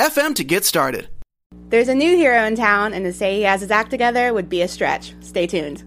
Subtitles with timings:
[0.00, 1.08] anchor.fm to get started.
[1.68, 4.48] There's a new hero in town, and to say he has his act together would
[4.48, 5.14] be a stretch.
[5.20, 5.84] Stay tuned.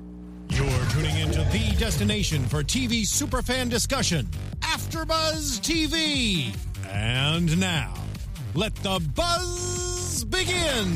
[0.49, 4.27] You're tuning into the destination for TV superfan discussion,
[4.61, 6.55] AfterBuzz TV.
[6.89, 7.93] And now,
[8.53, 10.87] let the buzz begin.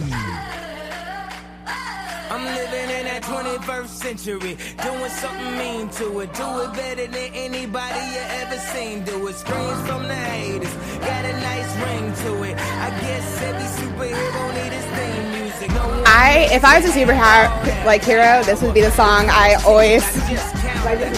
[2.30, 6.34] I'm living in that 21st century, doing something mean to it.
[6.34, 9.04] Do it better than anybody you ever seen.
[9.06, 9.36] Do it.
[9.36, 12.58] Screams from the haters, got a nice ring to it.
[12.58, 15.70] I guess every superhero need his theme music.
[15.72, 19.56] No I, if I was a superhero like hero, this would be the song I
[19.66, 20.04] always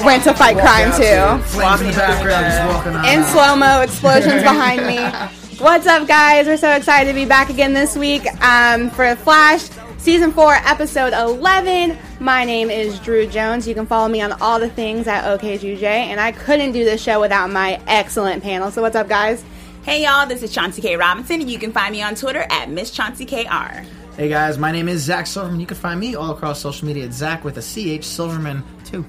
[0.04, 1.34] went to fight crime to.
[1.34, 3.06] In the background, just walking on.
[3.06, 5.00] In slow mo, explosions behind me.
[5.60, 6.46] What's up, guys?
[6.46, 9.68] We're so excited to be back again this week um, for Flash
[10.00, 11.98] Season 4, Episode 11.
[12.20, 13.68] My name is Drew Jones.
[13.68, 17.02] You can follow me on all the things at OKJJ, and I couldn't do this
[17.04, 18.72] show without my excellent panel.
[18.72, 19.44] So, what's up, guys?
[19.84, 20.96] Hey y'all, this is Chauncey K.
[20.98, 23.82] Robinson, and you can find me on Twitter at Miss Chauncey KR.
[24.16, 25.60] Hey guys, my name is Zach Silverman.
[25.60, 29.06] You can find me all across social media at Zach with a CH Silverman too.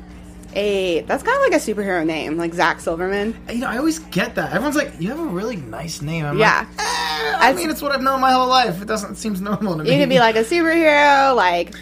[0.52, 3.36] Hey, that's kind of like a superhero name, like Zach Silverman.
[3.50, 4.52] You know, I always get that.
[4.52, 6.60] Everyone's like, "You have a really nice name." I'm Yeah.
[6.76, 6.99] like, eh,
[7.40, 8.82] I mean, it's what I've known my whole life.
[8.82, 9.92] It doesn't it seems normal to me.
[9.92, 11.74] You could be like a superhero, like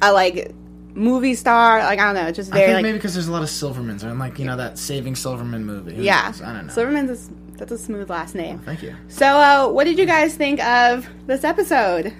[0.00, 0.54] a like
[0.94, 1.78] movie star.
[1.80, 3.42] Like I don't know, it's just I very think like maybe because there's a lot
[3.42, 5.94] of Silvermans, or like you know that Saving Silverman movie.
[5.94, 6.26] Who yeah.
[6.26, 6.42] knows?
[6.42, 6.72] I don't know.
[6.72, 8.58] Silverman's is, that's a smooth last name.
[8.60, 8.94] Thank you.
[9.08, 12.12] So, uh, what did you guys think of this episode?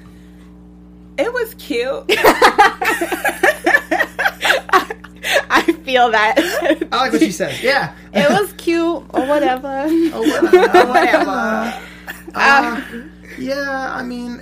[1.19, 2.05] It was cute.
[5.55, 6.35] I feel that
[6.91, 7.63] I like what she said.
[7.63, 7.95] Yeah.
[8.13, 9.87] it was cute or whatever.
[9.89, 10.89] Oh, whatever.
[10.89, 11.83] Whatever.
[12.35, 12.81] Uh,
[13.39, 14.41] yeah, I mean,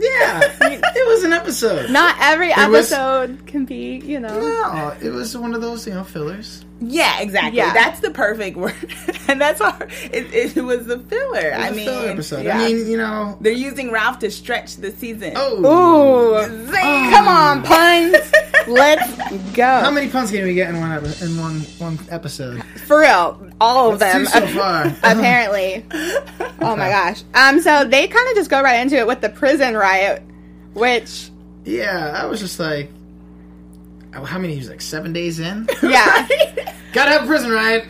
[0.00, 1.90] yeah, it was an episode.
[1.90, 4.38] Not every was- episode can be, you know.
[4.40, 6.64] No, it was one of those, you know, fillers.
[6.84, 7.58] Yeah, exactly.
[7.58, 7.72] Yeah.
[7.72, 8.74] That's the perfect word,
[9.28, 9.76] and that's why
[10.12, 11.38] it, it was the filler.
[11.38, 12.44] It was I a mean, filler episode.
[12.44, 12.58] yeah.
[12.58, 13.38] I mean, you know.
[13.40, 15.34] they're using Ralph to stretch the season.
[15.36, 15.58] Oh,
[16.42, 16.70] Ooh,
[17.10, 18.16] come on, puns.
[18.68, 19.64] Let's go.
[19.64, 22.62] how many puns can we get in one epi- in one one episode?
[22.86, 24.20] For real, all of them.
[24.20, 24.86] Two so far.
[25.02, 25.84] apparently.
[26.60, 27.22] Oh my gosh.
[27.34, 27.60] Um.
[27.60, 30.22] So they kind of just go right into it with the prison riot,
[30.74, 31.30] which
[31.64, 33.01] yeah, I was just like, oh,
[34.12, 34.52] how many?
[34.54, 35.68] He was like seven days in.
[35.82, 36.28] yeah.
[36.92, 37.84] Gotta have a prison riot.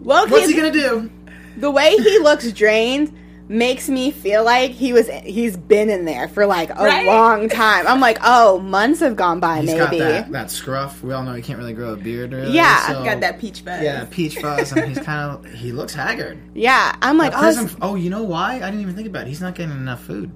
[0.00, 1.10] Well, What's he gonna do?
[1.56, 3.12] the way he looks drained
[3.50, 7.06] makes me feel like he was he's been in there for like a Right?
[7.06, 7.86] long time.
[7.86, 10.00] I'm like, oh, months have gone by, He's got maybe.
[10.04, 11.02] that, that scruff.
[11.02, 12.32] We all know he can't really grow a beard.
[12.32, 12.86] Really, Yeah.
[12.88, 13.82] so- Got that peach fuzz.
[13.82, 16.38] Yeah, peach fuzz, and he's kind of he looks haggard.
[16.54, 17.70] Yeah, I'm like, oh, Prison.
[17.80, 18.56] Oh, you know why?
[18.56, 19.28] I didn't even think about it.
[19.28, 20.30] He's not getting enough food.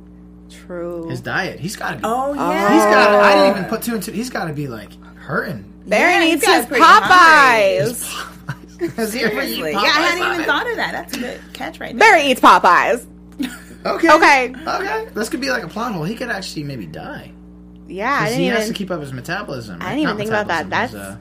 [0.50, 1.06] true.
[1.09, 1.60] His diet.
[1.60, 2.03] He's got to be.
[2.04, 2.72] Oh, oh yeah.
[2.72, 3.22] He's got.
[3.24, 4.12] I didn't even put two and two.
[4.12, 4.91] He's got to be like
[5.22, 5.65] hurting.
[5.87, 6.78] Barry Yeah, he's needs got his.
[6.83, 8.28] Popeyes.
[8.97, 9.72] Has he ever eaten Seriously.
[9.72, 10.93] Yeah, I hadn't even thought of that.
[10.93, 12.10] That's a good catch right there.
[12.10, 13.06] Barry eats Popeyes.
[13.84, 14.09] Okay.
[14.12, 14.55] Okay.
[14.66, 15.09] Okay.
[15.15, 16.05] This could be like a plot hole.
[16.05, 17.33] He could actually maybe die.
[17.88, 19.78] Yeah, I 'Cause didn't he has to keep up his metabolism.
[19.81, 20.71] I didn't even Not think about that.
[20.71, 21.16] That's- uh,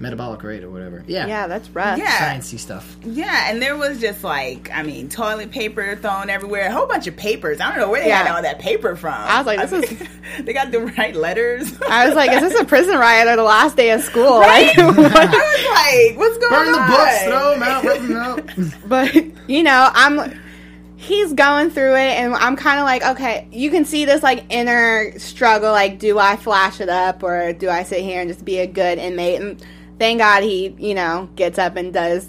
[0.00, 1.02] metabolic rate or whatever.
[1.06, 1.26] Yeah.
[1.26, 1.98] yeah, that's rough.
[1.98, 2.34] Yeah.
[2.38, 2.96] Sciencey stuff.
[3.04, 7.06] Yeah, and there was just like, I mean, toilet paper thrown everywhere, a whole bunch
[7.06, 7.60] of papers.
[7.60, 8.24] I don't know where they Yeah.
[8.24, 9.14] got all that paper from.
[9.14, 10.08] I was like, this mean,
[10.44, 11.72] they got the right letters.
[11.88, 14.38] I was like, is this a prison riot or the last day of school?
[14.40, 14.76] Right?
[14.76, 16.64] Like, I was like, what's going on?
[16.64, 16.90] Burn the on?
[16.90, 17.22] books.
[17.24, 17.84] Throw them out.
[17.84, 18.88] Rip them out.
[18.88, 20.40] But you know, I'm
[20.96, 24.44] he's going through it and I'm kind of like, okay, you can see this like
[24.50, 28.44] inner struggle like do I flash it up or do I sit here and just
[28.44, 29.40] be a good inmate?
[29.40, 29.64] And
[29.98, 32.28] thank God he, you know, gets up and does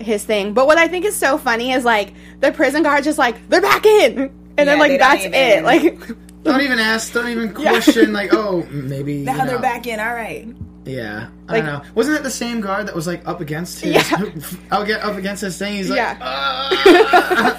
[0.00, 0.52] his thing.
[0.54, 3.60] But what I think is so funny is like the prison guard just like they're
[3.62, 4.30] back in.
[4.58, 5.64] And then like that's even- it.
[5.64, 5.98] Like
[6.44, 7.12] Don't even ask.
[7.12, 8.12] Don't even question.
[8.12, 9.24] Like, oh, maybe.
[9.24, 9.62] Now you they're know.
[9.62, 9.98] back in.
[9.98, 10.46] All right.
[10.84, 11.82] Yeah, I Like- don't know.
[11.96, 13.94] Wasn't it the same guard that was like up against his?
[14.10, 14.24] Yeah.
[14.70, 15.74] I'll get up against his thing.
[15.74, 16.16] He's like, Yeah.
[16.20, 17.56] "Ah."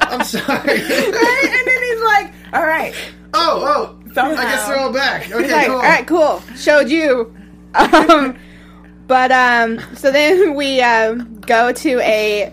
[0.10, 0.46] I'm sorry.
[0.46, 1.44] Right?
[1.44, 2.94] and then he's like, all right.
[3.34, 4.12] oh, oh.
[4.12, 4.32] Somehow.
[4.40, 5.30] I guess they're all back.
[5.30, 5.76] Okay, He's like, cool.
[5.76, 6.42] all right, cool.
[6.56, 7.34] Showed you.
[7.74, 8.38] Um,
[9.06, 12.52] but um, so then we um, go to a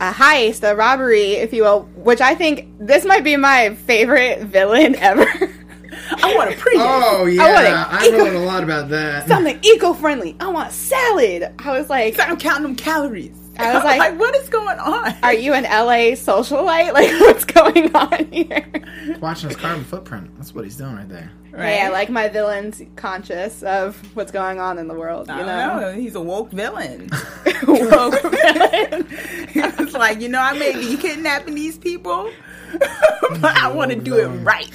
[0.00, 4.42] a heist, a robbery, if you will, which I think this might be my favorite
[4.44, 5.26] villain ever.
[6.22, 6.74] I want a pre.
[6.76, 8.12] Oh yeah, want I, it.
[8.12, 9.26] wrote a lot about that.
[9.28, 10.36] Something eco-friendly.
[10.40, 11.52] I want salad.
[11.58, 13.37] I was like, I'm counting them calories.
[13.58, 15.14] I was like, like, what is going on?
[15.22, 16.92] Are you an LA socialite?
[16.98, 18.66] Like, what's going on here?
[19.20, 20.30] Watching his carbon footprint.
[20.36, 21.30] That's what he's doing right there.
[21.54, 25.26] Hey, I like my villains conscious of what's going on in the world.
[25.28, 25.92] You I don't know, know.
[25.92, 27.10] He's a woke villain.
[27.66, 29.06] Woke villain.
[29.10, 32.30] it's like, you know, I may be kidnapping these people,
[33.40, 34.70] but I want to do it right.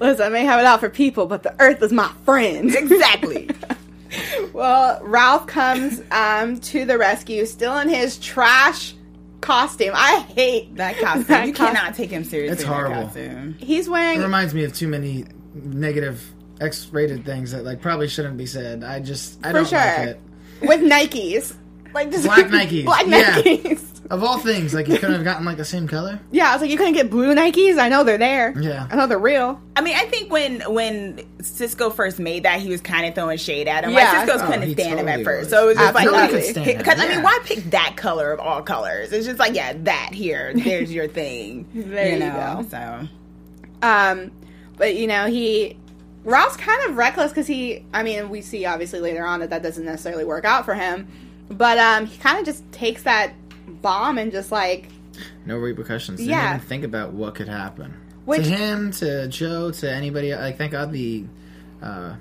[0.00, 2.74] Listen, I may have it out for people, but the earth is my friend.
[2.74, 3.48] Exactly.
[4.52, 8.94] Well, Ralph comes um, to the rescue, still in his trash
[9.40, 9.92] costume.
[9.94, 11.24] I hate That costume.
[11.24, 11.74] That you costume.
[11.76, 12.52] cannot take him seriously.
[12.54, 13.02] It's in that horrible.
[13.04, 13.56] costume.
[13.58, 14.20] He's It wearing.
[14.22, 15.24] reminds me of too many
[15.54, 16.22] negative
[16.60, 18.84] X-rated things that like probably shouldn't be said.
[18.84, 19.78] I just I For don't sure.
[19.78, 20.20] like it.
[20.62, 21.56] with Nikes.
[21.92, 22.84] Like just Black Nikes.
[22.86, 23.42] Black Yeah.
[23.42, 23.93] Nikes.
[24.10, 26.20] Of all things, like you couldn't have gotten like the same color.
[26.30, 27.78] Yeah, I was like, you couldn't get blue Nikes.
[27.78, 28.52] I know they're there.
[28.60, 28.86] Yeah.
[28.90, 29.60] I know they're real.
[29.76, 33.38] I mean, I think when when Cisco first made that, he was kind of throwing
[33.38, 33.92] shade at him.
[33.92, 34.12] Yeah.
[34.12, 35.50] Like Cisco's Oh, couldn't he stand him at first, was.
[35.50, 36.26] so it was just like, Absolutely.
[36.26, 37.22] Nobody could stand him, because I mean, yeah.
[37.22, 39.12] why pick that color of all colors?
[39.12, 41.66] It's just like, yeah, that here, there's your thing.
[41.74, 42.68] There you know, go.
[42.68, 43.08] So
[43.82, 44.30] Um,
[44.76, 45.76] but you know, he
[46.24, 47.84] Ralph's kind of reckless because he.
[47.92, 51.06] I mean, we see obviously later on that that doesn't necessarily work out for him.
[51.50, 53.34] But um, he kind of just takes that
[53.66, 54.88] bomb and just like
[55.46, 56.18] No repercussions.
[56.18, 56.54] Didn't Yeah.
[56.56, 57.94] even think about what could happen.
[58.24, 60.34] Which- to him, to Joe, to anybody.
[60.34, 61.24] Like thank God the.
[61.82, 62.14] Uh,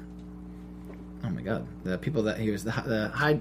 [1.23, 3.39] oh my God, the people that he was the hi- the high.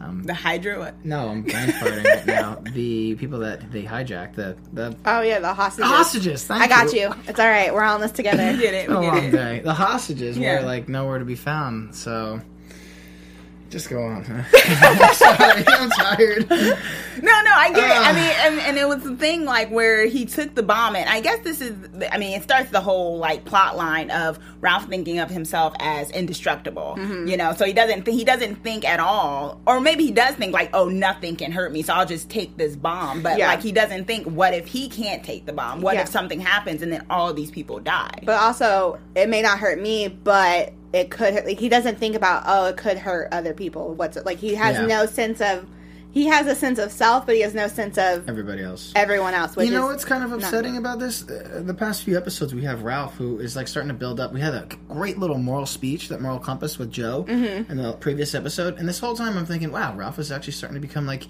[0.00, 0.78] Um, the Hydra.
[0.80, 1.04] What?
[1.04, 2.60] no, I'm brain farting right now.
[2.72, 5.90] The people that they hijacked the the oh yeah, the hostages.
[5.90, 6.44] hostages.
[6.44, 7.14] Thank I got you.
[7.28, 7.72] It's all right.
[7.72, 8.44] We're all in this together.
[8.50, 8.88] We did it.
[8.88, 9.30] We a long it.
[9.30, 9.60] day.
[9.60, 10.60] The hostages Yeah.
[10.60, 11.94] were like nowhere to be found.
[11.94, 12.40] So.
[13.72, 14.22] Just go on.
[14.26, 16.50] I'm sorry, I'm tired.
[16.50, 18.06] No, no, I get it.
[18.06, 21.08] I mean, and, and it was the thing like where he took the bomb, and
[21.08, 21.74] I guess this is,
[22.12, 26.10] I mean, it starts the whole like plot line of Ralph thinking of himself as
[26.10, 26.96] indestructible.
[26.98, 27.28] Mm-hmm.
[27.28, 30.34] You know, so he doesn't th- he doesn't think at all, or maybe he does
[30.34, 33.22] think like, oh, nothing can hurt me, so I'll just take this bomb.
[33.22, 33.46] But Yeah.
[33.48, 35.80] like, he doesn't think, what if he can't take the bomb?
[35.80, 36.02] What Yeah.
[36.02, 38.18] if something happens and then all these people die?
[38.24, 41.34] But also, it may not hurt me, but it could.
[41.34, 43.94] Hurt, like he doesn't think about oh, it could hurt other people.
[43.94, 44.38] What's it like?
[44.38, 44.86] He has Yeah.
[44.86, 45.66] no sense of.
[46.10, 48.92] He has a sense of self, but he has no sense of Everybody else.
[48.94, 49.56] everyone else.
[49.56, 51.22] Which you know is what's kind of upsetting about this?
[51.26, 54.30] Uh, the past few episodes, we have Ralph, who is like starting to build up.
[54.30, 57.70] We had a great little moral speech, that moral compass with Joe Mm-hmm.
[57.72, 60.74] in the previous episode, and this whole time I'm thinking, wow, Ralph is actually starting
[60.74, 61.26] to become like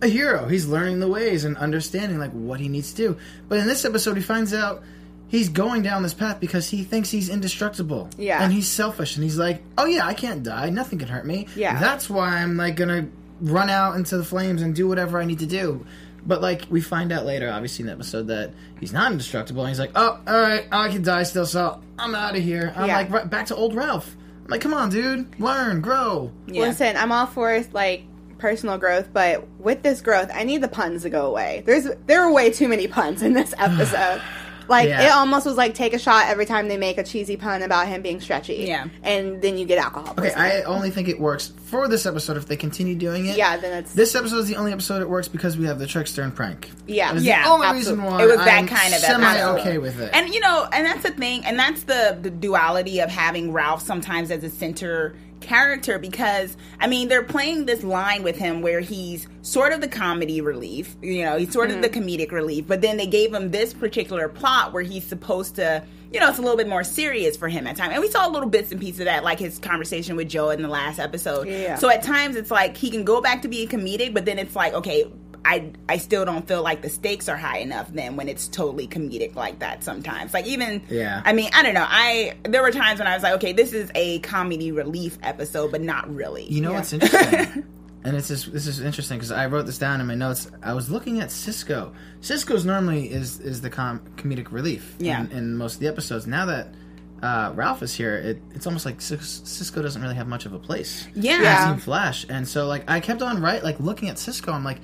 [0.00, 0.46] a hero.
[0.46, 3.16] He's learning the ways and understanding like what he needs to do.
[3.48, 4.84] But in this episode, he finds out
[5.30, 8.10] he's going down this path because he thinks he's indestructible.
[8.18, 8.42] Yeah.
[8.42, 10.68] and he's selfish, and he's like, oh yeah, I can't die.
[10.70, 11.46] Nothing can hurt me.
[11.56, 11.78] Yeah.
[11.80, 13.08] that's why I'm like gonna
[13.40, 15.86] run out into the flames and do whatever I need to do.
[16.26, 19.70] But like we find out later, obviously in the episode, that he's not indestructible, and
[19.70, 22.88] he's like, "Oh, all right, I can die still, so I'm out of here." I'm
[22.88, 22.96] Yeah.
[22.98, 24.14] like right back to old Ralph.
[24.44, 26.62] I'm like, "Come on, dude, learn, grow." Yeah.
[26.62, 28.02] Listen, I'm all for like
[28.36, 31.62] personal growth, but with this growth, I need the puns to go away.
[31.64, 34.20] There's there are way too many puns in this episode.
[34.70, 35.02] Like Yeah.
[35.02, 37.88] it almost was like take a shot every time they make a cheesy pun about
[37.88, 38.64] him being stretchy.
[38.68, 38.86] Yeah.
[39.02, 40.14] and then you get alcohol.
[40.16, 40.32] Okay.
[40.32, 43.36] I only think it works for this episode if they continue doing it.
[43.36, 45.86] yeah, then it's This episode is the only episode it works because we have the
[45.86, 46.70] trickster and prank.
[46.86, 47.12] Yeah.
[47.12, 48.04] That's Yeah, the only absolutely.
[48.04, 49.58] reason why It was that I'm kind of semi episode.
[49.60, 50.10] okay with it.
[50.14, 53.82] And you know, and that's the thing, and that's the the duality of having Ralph
[53.82, 58.80] sometimes as a center character because I mean they're playing this line with him where
[58.80, 62.08] he's sort of the comedy relief, you know, he's sort of the mm-hmm.
[62.08, 66.18] comedic relief, but then they gave him this particular plot where he's supposed to you
[66.18, 67.92] know, it's a little bit more serious for him at times.
[67.92, 70.60] And we saw little bits and pieces of that, like his conversation with Joe in
[70.60, 71.46] the last episode.
[71.46, 71.76] Yeah.
[71.76, 74.56] So at times it's like he can go back to being comedic, but then it's
[74.56, 75.04] like, okay,
[75.44, 78.86] I I still don't feel like the stakes are high enough then when it's totally
[78.86, 80.34] comedic like that sometimes.
[80.34, 81.22] Like even Yeah.
[81.24, 81.86] I mean, I don't know.
[81.88, 85.70] I there were times when I was like, okay, this is a comedy relief episode,
[85.70, 86.44] but not really.
[86.44, 87.64] You know what's interesting?
[88.04, 90.50] and it's just, this is interesting because I wrote this down in my notes.
[90.62, 91.92] I was looking at Cisco.
[92.20, 94.96] Cisco's normally is is the com- comedic relief.
[94.98, 95.22] Yeah.
[95.22, 96.26] In, in most of the episodes.
[96.26, 96.74] Now that
[97.22, 100.52] uh, Ralph is here, it, it's almost like Cis- Cisco doesn't really have much of
[100.52, 101.06] a place.
[101.14, 101.40] Yeah.
[101.42, 101.76] Yeah.
[101.76, 104.52] Flash, and so like I kept on right, like looking at Cisco.
[104.52, 104.78] I'm like,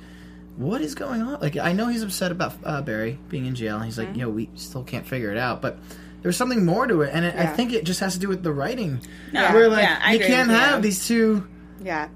[0.57, 1.41] what is going on?
[1.41, 3.79] Like I know he's upset about uh, Barry being in jail.
[3.81, 4.09] He's Mm-hmm.
[4.13, 5.79] like, yo, we still can't figure it out, but.
[6.23, 8.43] There's something more to it, and it, I think it just has to do with
[8.43, 9.01] the writing.
[9.33, 10.63] No, where like yeah, I you can't with you.
[10.63, 11.47] have these two
[11.81, 12.09] yeah.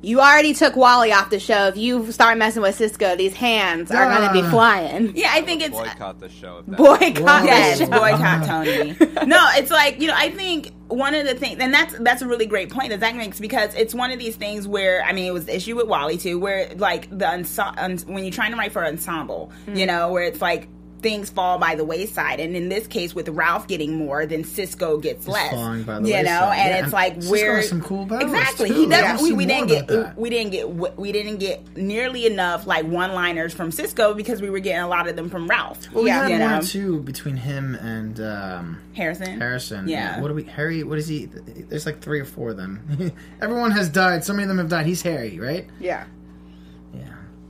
[0.00, 1.66] You already took Wally off the show.
[1.66, 4.50] If you start messing with Cisco, these hands are going to be Ah.
[4.50, 5.12] flying.
[5.16, 6.58] Yeah, I think it's boycott the show.
[6.58, 7.86] If that Boycott the Yes, show.
[7.86, 8.96] boycott Tony.
[9.26, 10.14] No, it's like you know.
[10.16, 13.16] I think one of the things, and that's that's a really great point that Zach
[13.16, 15.88] makes because it's one of these things where I mean, it was the issue with
[15.88, 19.84] Wally too, where like the enso- uns- when you're trying to write for ensemble, you
[19.86, 20.68] know, where it's like
[21.00, 22.40] things fall by the wayside.
[22.40, 25.50] And in this case, with Ralph getting more, then Cisco gets less.
[25.50, 26.58] falling by the you know, wayside.
[26.58, 28.68] and Yeah, it's like has some cool exactly.
[28.68, 28.74] too.
[28.74, 29.24] He doesn't.
[29.24, 30.18] We, we didn't get about that.
[30.18, 34.50] we didn't get we didn't get nearly enough like one liners from Cisco because we
[34.50, 35.90] were getting a lot of them from Ralph.
[35.92, 36.22] Well, we Yeah.
[36.22, 36.60] had you one know.
[36.60, 39.38] two between him and um, Harrison.
[39.40, 39.88] Harrison.
[39.88, 40.20] Yeah.
[40.20, 40.44] What do we?
[40.44, 40.82] Harry.
[40.84, 41.26] What is he?
[41.26, 43.12] There's like three or four of them.
[43.40, 44.24] Everyone has died.
[44.24, 44.86] So many of them have died.
[44.86, 45.66] He's Harry, right?
[45.80, 46.04] Yeah.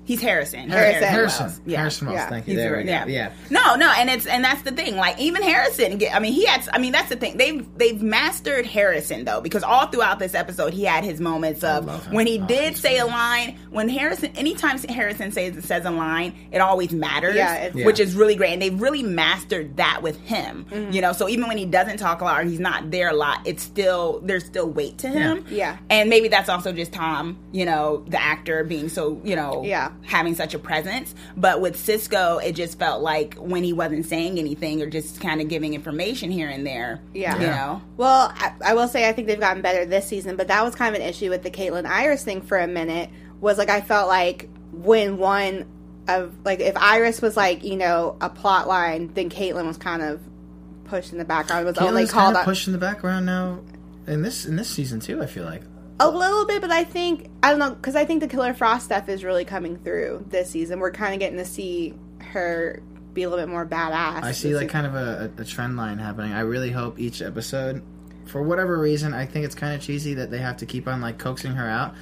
[0.09, 0.71] He's Harrison.
[0.71, 1.03] Harrison.
[1.05, 1.47] Harrison.
[1.49, 1.61] Wells.
[1.67, 1.79] Yeah.
[1.81, 2.17] Harrison Wells.
[2.19, 2.29] Yeah.
[2.31, 2.55] Thank you.
[2.55, 2.91] He's there right, we go.
[2.91, 3.07] yeah.
[3.07, 3.33] Yeah.
[3.51, 4.97] No, no, and it's and that's the thing.
[4.97, 6.67] Like even Harrison, get, I mean, he had.
[6.73, 7.37] I mean, that's the thing.
[7.37, 12.11] They've they've mastered Harrison though, because all throughout this episode, he had his moments of
[12.11, 13.59] when he Oh, did he's say a line.
[13.69, 17.35] When Harrison, anytime Harrison says says a line, it always matters.
[17.37, 17.85] Yeah, Yeah.
[17.85, 20.65] which is really great, and they've really mastered that with him.
[20.71, 20.93] Mm-hmm.
[20.93, 23.15] You know, so even when he doesn't talk a lot or he's not there a
[23.15, 25.45] lot, it's still there's still weight to him.
[25.51, 25.77] Yeah.
[25.91, 27.37] and maybe that's also just Tom.
[27.53, 29.91] You know, the actor being so you know Yeah.
[30.05, 31.15] Having such a presence.
[31.37, 35.41] But with Cisco, it just felt like when he wasn't saying anything or just kind
[35.41, 37.01] of giving information here and there.
[37.13, 37.35] Yeah.
[37.39, 37.83] You know?
[37.97, 40.75] Well, I, I will say I think they've gotten better this season, but that was
[40.75, 43.11] kind of an issue with the Caitlin Iris thing for a minute.
[43.41, 45.67] Was like I felt like when one
[46.09, 50.03] of like if Iris was like you know a plot line, then Caitlin was kind
[50.03, 50.21] of
[50.87, 51.67] pushed in the background.
[51.67, 53.61] Was only called kind of pushed in the background now
[54.07, 55.23] in this in this season too.
[55.23, 55.63] I feel like.
[56.01, 58.85] A little bit, but I think I don't know because I think the Killer Frost
[58.87, 60.79] stuff is really coming through this season.
[60.81, 62.83] We're kind of getting to see her
[63.15, 64.23] be a little bit more badass.
[64.23, 64.69] I see like season.
[64.69, 66.33] kind of a, a, a trend line happening.
[66.33, 67.83] I really hope each episode,
[68.27, 71.01] for whatever reason, I think it's kind of cheesy that they have to keep on
[71.01, 71.95] like coaxing her out.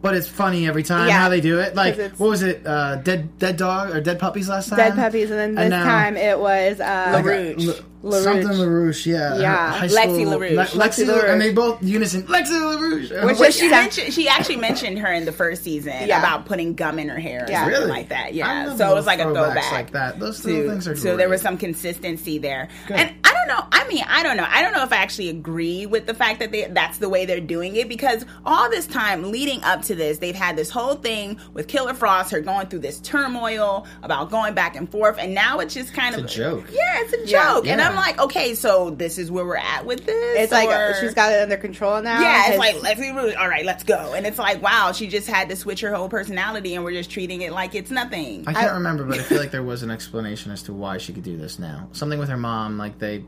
[0.00, 1.74] But it's funny every time Yeah, how they do it.
[1.74, 2.64] Like what was it?
[2.64, 4.78] Uh, dead, dead dog or dead puppies last time?
[4.78, 7.68] dead puppies, and then this now- time it was uh, Like a- LaRouche.
[7.68, 8.22] L- LaRouche.
[8.22, 9.34] Something LaRouche, yeah.
[9.34, 9.72] her Yeah.
[9.72, 9.90] high Lexi
[10.22, 10.54] school- LaRouche.
[10.56, 11.30] Le- Lexi Lexi, LaRouche.
[11.32, 12.22] and they both unison.
[12.24, 13.38] Lexi LaRouche.
[13.40, 16.18] Which she mentioned she actually mentioned her in the first season Yeah.
[16.20, 17.64] about putting gum in her hair or Yeah.
[17.64, 17.90] something Really?
[17.90, 18.34] like that.
[18.34, 18.76] Yeah.
[18.76, 19.72] So it was like a throwback.
[19.72, 20.20] like that.
[20.20, 22.68] Those to- little things are so there was some consistency there.
[22.86, 22.96] Good.
[22.98, 23.64] And I don't know.
[23.72, 24.46] I mean, I don't know.
[24.48, 27.24] I don't know if I actually agree with the fact that they, that's the way
[27.24, 30.94] they're doing it because all this time leading up to this, they've had this whole
[30.96, 35.34] thing with Killer Frost, her going through this turmoil about going back and forth, and
[35.34, 36.64] now it's just kind It's of a joke.
[36.70, 37.54] Yeah, it's a Yeah.
[37.54, 37.87] joke, and Yeah.
[37.90, 40.38] I'm like, okay, so this is where we're at with this.
[40.38, 40.68] It's like
[41.00, 42.20] she's got it under control now.
[42.20, 43.34] yeah, it's 'cause- like let's be real.
[43.38, 44.12] All right, let's go.
[44.14, 47.10] And it's like, wow, she just had to switch her whole personality, and we're just
[47.10, 48.44] treating it like it's nothing.
[48.46, 51.12] I can't remember, but I feel like there was an explanation as to why she
[51.12, 51.88] could do this now.
[51.92, 53.24] Something with her mom, like they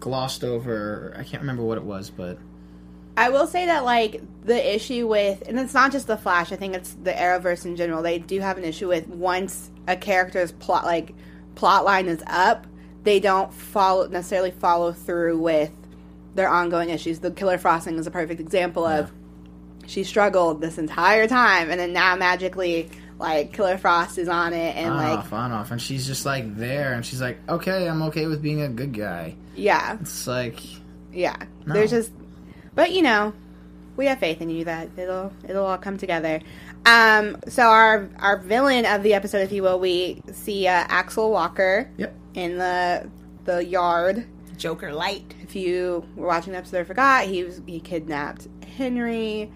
[0.00, 1.14] glossed over.
[1.18, 2.38] I can't remember what it was, but
[3.16, 6.52] I will say that like the issue with, and it's not just the Flash.
[6.52, 8.02] I think it's the Arrowverse in general.
[8.02, 11.12] They do have an issue with once a character's plot like
[11.54, 12.66] plot line is up,
[13.02, 15.70] they don't follow necessarily follow through with
[16.34, 17.18] their ongoing issues.
[17.20, 19.10] The Killer Frosting is a perfect example of
[19.86, 24.76] she struggled this entire time, and then now magically like Killer Frost is on it,
[24.76, 27.88] and on like off, on off, and she's just like there, and she's like, okay,
[27.88, 29.36] I'm okay with being a good guy.
[29.56, 30.60] yeah, It's like,
[31.12, 31.36] Yeah.
[31.66, 31.74] No.
[31.74, 32.12] There's just
[32.74, 33.32] but you know,
[33.96, 36.40] we have faith in you that it'll it'll all come together.
[36.86, 41.30] Um so our our villain of the episode if you will, we see uh, Axel
[41.30, 43.08] Walker yep, in the
[43.44, 44.26] the yard.
[44.56, 45.34] Joker light.
[45.42, 48.46] If you were watching the episode and forgot, he was he kidnapped
[48.76, 49.50] Henry.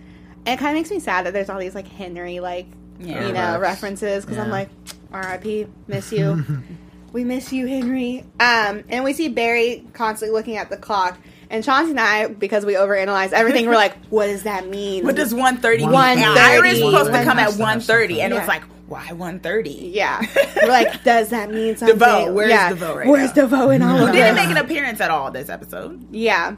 [0.46, 2.66] And it kind of makes me sad that there's all these like Henry like
[2.98, 3.26] Yeah.
[3.26, 4.70] you know references because I'm like
[5.12, 5.66] R.I.P.
[5.88, 6.44] Miss you.
[7.12, 8.24] we miss you, Henry.
[8.40, 11.18] Um, and we see Barry constantly looking at the clock.
[11.50, 15.14] And Chauncey and I, because we overanalyze everything, we're like, "What does that mean?" What
[15.14, 15.92] does 130 mean?
[15.92, 16.40] 130.
[16.40, 18.40] Yeah, Iris supposed to come at Has 130, and it Yeah.
[18.40, 19.70] was like, why 130?
[19.94, 20.20] Yeah,
[20.62, 22.32] we're like, "Does that mean something?" DeVoe.
[22.32, 22.68] Where's yeah.
[22.70, 23.42] DeVoe right Where's now?
[23.46, 24.46] DeVoe in all Who of didn't this?
[24.46, 26.06] make an appearance at all this episode.
[26.10, 26.56] Yeah.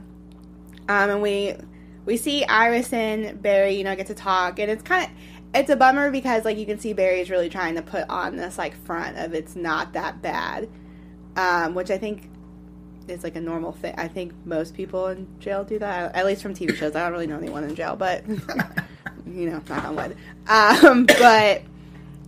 [0.89, 1.55] Um, and we
[2.05, 5.11] we see Iris and Barry, you know, get to talk, and it's kind of
[5.55, 8.37] it's a bummer because like you can see Barry is really trying to put on
[8.37, 10.69] this like front of it's not that bad,
[11.37, 12.31] um, which I think
[13.09, 13.95] is like a normal thing.
[13.97, 16.95] I think most people in jail do that, at least from TV shows.
[16.95, 18.27] I don't really know anyone in jail, but
[19.27, 20.17] you know, knock on wood.
[20.49, 21.63] Um, but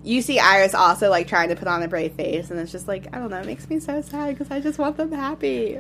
[0.05, 2.89] you see Iris also like trying to put on a brave face, and it's just
[2.89, 5.79] like I don't know, it makes me so sad because I just want them happy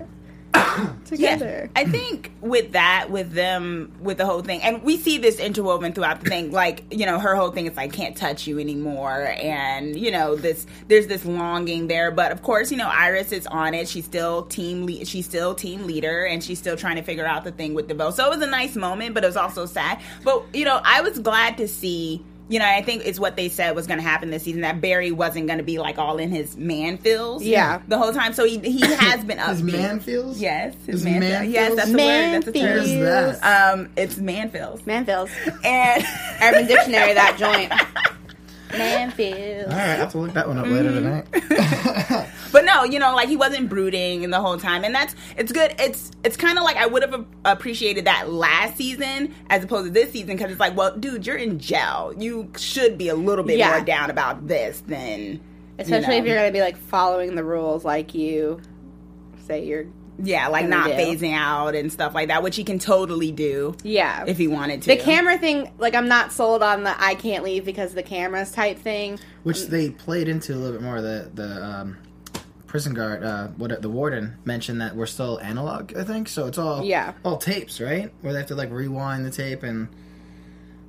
[1.05, 1.71] together.
[1.77, 5.93] I think with that, with them, with the whole thing, and we see this interwoven
[5.93, 6.53] throughout the thing.
[6.53, 10.37] Like you know, her whole thing is like can't touch you anymore, and you know
[10.37, 10.67] this.
[10.89, 13.89] There's this longing there, but of course, you know, Iris is on it.
[13.89, 14.87] She's still team.
[14.87, 17.89] Le- she's still team leader, and she's still trying to figure out the thing with
[17.89, 18.11] DeVoe.
[18.11, 20.01] So it was a nice moment, but it was also sad.
[20.25, 22.25] But you know, I was glad to see.
[22.51, 24.81] You know, I think it's what they said was going to happen this season that
[24.81, 27.83] Barry wasn't going to be like all in his man feels, Yeah.
[27.89, 28.33] the whole time.
[28.33, 29.51] So he he has been up.
[29.51, 30.41] his man feels.
[30.41, 31.77] Yes, his, His man, man Yes, feels?
[31.77, 32.33] that's the word.
[32.33, 32.77] That's the Man term.
[32.79, 33.73] What is that?
[33.75, 34.87] Um, it's man feels.
[34.87, 35.31] Man feels.
[35.63, 36.05] And
[36.43, 37.73] Urban Dictionary, that joint.
[38.71, 39.65] Manfield.
[39.65, 42.07] All right, I have to look that one up later Mm-hmm.
[42.09, 42.29] tonight.
[42.51, 45.75] But no, you know, like he wasn't brooding the whole time, and that's it's good.
[45.79, 49.91] It's it's kind of like I would have appreciated that last season as opposed to
[49.91, 52.15] this season because it's like, well, dude, you're in jail.
[52.17, 53.73] You should be a little bit Yeah.
[53.73, 55.41] more down about this than,
[55.79, 58.63] Especially you if you're gonna be like following the rules, like you
[59.47, 59.85] say you're.
[60.23, 60.93] Yeah, like not do.
[60.93, 64.25] phasing out and stuff like that, which he can totally do Yeah.
[64.27, 64.89] if he wanted to.
[64.89, 68.03] the camera thing, like I'm not sold on the I can't leave because of the
[68.03, 69.19] cameras type thing.
[69.45, 71.01] Which they played into a little bit more.
[71.01, 71.99] The the um,
[72.67, 75.97] prison guard, uh, what the warden mentioned that we're still analog.
[75.97, 76.47] I think so.
[76.47, 77.13] It's all Yeah.
[77.25, 78.13] all tapes, right?
[78.21, 79.89] Where they have to like rewind the tape, and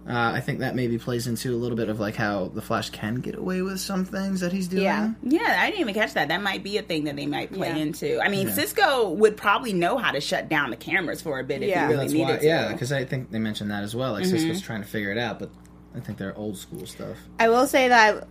[0.10, 2.90] uh, I think that maybe plays into a little bit of like how the Flash
[2.90, 4.82] can get away with some things that he's doing.
[4.84, 5.12] Yeah.
[5.22, 6.30] Yeah, I didn't even catch that.
[6.30, 7.76] That might be a thing that they might play Yeah.
[7.76, 8.20] into.
[8.20, 8.54] I mean, Yeah.
[8.54, 11.82] Cisco would probably know how to shut down the cameras for a bit if Yeah.
[11.88, 12.38] he really That's needed why, to.
[12.40, 12.46] Mm-hmm.
[12.48, 14.14] yeah, because I think they mentioned that as well.
[14.14, 15.52] Like Cisco's trying to figure it out, but
[15.96, 17.18] I think they're old school stuff.
[17.40, 18.28] I will say that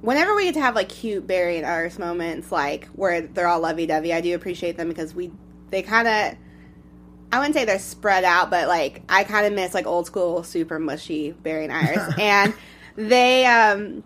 [0.00, 3.60] whenever we get to have like cute Barry and Iris moments, like where they're all
[3.60, 5.30] lovey dovey, I do appreciate them because we
[5.70, 6.34] they kind of.
[7.32, 10.42] I wouldn't say they're spread out, but like I kind of miss like old school
[10.42, 12.54] super mushy Barry and Iris, and
[12.96, 14.02] they um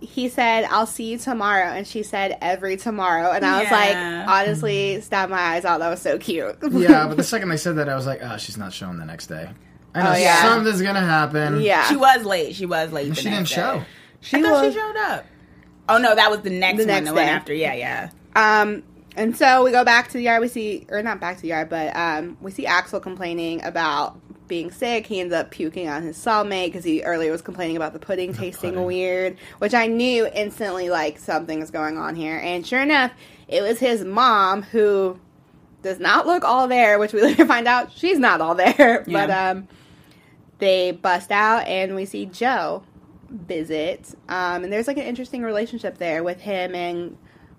[0.00, 4.24] he said I'll see you tomorrow, and she said every tomorrow, and I was Yeah.
[4.24, 5.78] like honestly stabbed my eyes out.
[5.80, 6.56] That was so cute.
[6.70, 9.06] Yeah, but the second they said that, I was like, oh, she's not showing the
[9.06, 9.48] next day.
[9.94, 10.42] I know Oh, yeah.
[10.42, 11.62] something's gonna happen.
[11.62, 12.54] yeah, She was late.
[12.54, 13.08] She was late.
[13.08, 13.78] the she next didn't day.
[13.80, 13.84] show.
[14.20, 14.74] she I thought was.
[14.74, 15.24] she showed up.
[15.88, 16.86] Oh no, that was the next The one.
[16.88, 17.30] next the one day.
[17.30, 17.54] after.
[17.54, 18.10] Yeah, yeah.
[18.34, 18.82] Um,
[19.16, 20.40] and so we go back to the yard.
[20.40, 24.18] We see, or not back to the yard, but um, we see Axel complaining about
[24.46, 25.06] being sick.
[25.06, 28.32] He ends up puking on his cellmate because he earlier was complaining about the pudding
[28.32, 28.86] tasting pudding.
[28.86, 32.38] weird, which I knew instantly like something is going on here.
[32.42, 33.12] And sure enough,
[33.48, 35.18] it was his mom who
[35.82, 39.04] does not look all there, which we later find out she's not all there.
[39.16, 39.68] But um,
[40.58, 42.82] they bust out and we see Joe
[43.30, 44.14] visit.
[44.28, 47.16] Um, and there's like an interesting relationship there with him and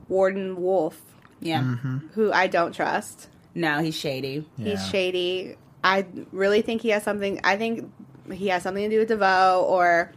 [0.07, 1.01] Warden Wolfe
[1.39, 1.61] Yeah.
[1.61, 1.97] Mm-hmm.
[2.13, 3.27] who I don't trust.
[3.53, 4.45] No, he's shady.
[4.57, 4.71] Yeah.
[4.71, 5.55] He's shady.
[5.83, 7.39] I really think he has something.
[7.43, 7.91] I think
[8.31, 10.11] he has something to do with DeVoe or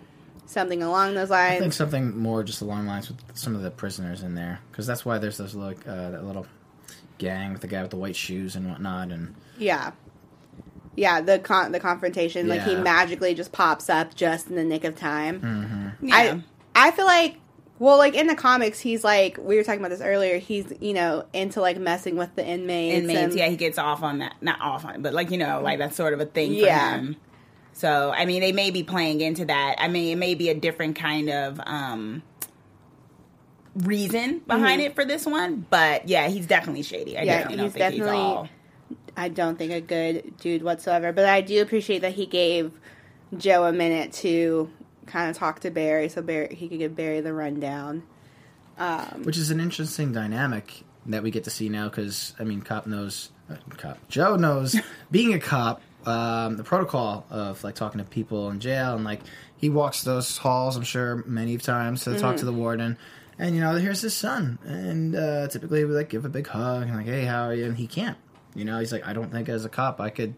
[0.46, 1.56] something along those lines.
[1.56, 4.60] I think something more just along the lines with some of the prisoners in there,
[4.70, 6.46] because that's why there's those like uh, that little
[7.18, 9.92] gang with the guy with the white shoes and whatnot, and Yeah,
[10.96, 11.20] yeah.
[11.20, 14.96] The con- the confrontation, like he magically just pops up just in the nick of
[14.96, 15.94] time.
[16.02, 16.14] Yeah.
[16.74, 17.36] I I feel like.
[17.80, 20.38] Well, like in the comics, he's like we were talking about this earlier.
[20.38, 22.98] He's you know into like messing with the inmates.
[22.98, 23.20] inmates.
[23.20, 24.36] and- Yeah, he gets off on that.
[24.40, 26.58] Not off on it, but like you know, like that's sort of a thing for
[26.66, 26.98] Yeah.
[26.98, 27.16] him.
[27.72, 29.76] So I mean, they may be playing into that.
[29.78, 32.22] I mean, it may be a different kind of um
[33.76, 37.16] reason behind it for this one, but yeah, he's definitely shady.
[37.16, 37.26] I Mm-hmm.
[37.26, 38.48] Yeah, definitely don't he's think he's definitely- all.
[39.16, 41.12] I don't think a good dude whatsoever.
[41.12, 42.72] But I do appreciate that he gave
[43.36, 44.70] Joe a minute to
[45.10, 48.02] kind of talk to Barry, so Barry he could give Barry the rundown.
[49.22, 51.88] which is an interesting dynamic that we get to see now.
[51.88, 54.76] Because I mean, cop knows, uh, cop Joe knows
[55.10, 59.20] being a cop, um, the protocol of like talking to people in jail, and like
[59.56, 60.76] he walks those halls.
[60.76, 62.96] I'm sure many times to talk to the warden.
[63.38, 66.82] And you know, here's his son, and uh, typically we like give a big hug
[66.88, 68.18] and like, "Hey, how are you?" And he can't.
[68.54, 70.34] You know, he's like, "I don't think as a cop I could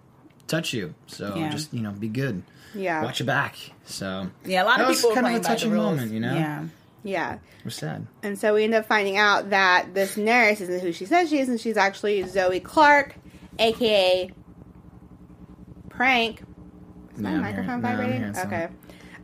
[0.47, 1.49] touch you, so Yeah.
[1.51, 2.43] just you know, be good,
[2.75, 5.75] Yeah, watch your back." So Yeah, a lot of was people kind of a touching
[5.75, 6.35] moment, you know.
[6.35, 6.65] Yeah.
[7.03, 7.39] yeah.
[7.65, 8.07] We're sad.
[8.23, 11.39] And so we end up finding out that this nurse isn't who she says she
[11.39, 13.15] is, and she's actually Zoe Clark,
[13.59, 14.31] aka
[15.89, 16.43] Prank.
[17.15, 18.37] Is my I'm microphone hearing- vibrating?
[18.47, 18.69] okay.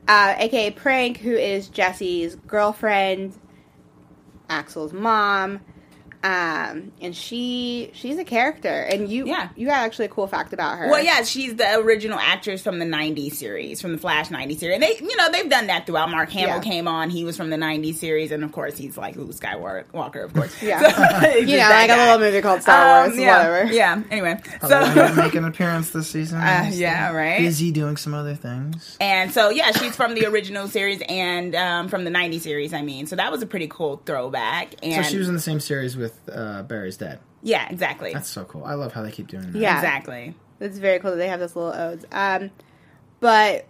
[0.07, 3.35] Uh, aka Prank, who is Jesse's girlfriend,
[4.49, 5.61] Axel's mom.
[6.23, 9.51] Um, and she she's a character, and you Yeah.
[9.55, 10.89] you got actually a cool fact about her.
[10.91, 14.75] Well, yeah, she's the original actress from the '90s series, from the Flash '90s series.
[14.75, 16.11] And they, you know, they've done that throughout.
[16.11, 16.61] Mark Hamill Yeah.
[16.61, 20.25] came on; he was from the '90s series, and of course, he's like Luke Skywalker,
[20.25, 20.55] of course.
[20.63, 20.81] Yeah.
[20.89, 23.37] So, it's you know, just that like a little movie called Star Um, Wars, yeah,
[23.49, 23.73] whatever.
[23.73, 24.03] Yeah.
[24.11, 26.39] Anyway, Although so didn't make an appearance this season.
[26.41, 27.39] Uh, yeah, right.
[27.39, 28.97] Busy doing some other things.
[29.01, 32.73] and so yeah, she's from the original series and um, from the '90s series.
[32.75, 34.73] I mean, so that was a pretty cool throwback.
[34.73, 37.21] So And she was in the same series with uh, Barry's dad.
[37.43, 38.65] yeah, exactly, That's so cool.
[38.65, 39.59] I love how they keep doing that.
[39.59, 39.77] Yeah.
[39.77, 40.35] exactly.
[40.61, 42.05] It's very cool that they have those little odes.
[42.11, 42.51] Um,
[43.21, 43.67] but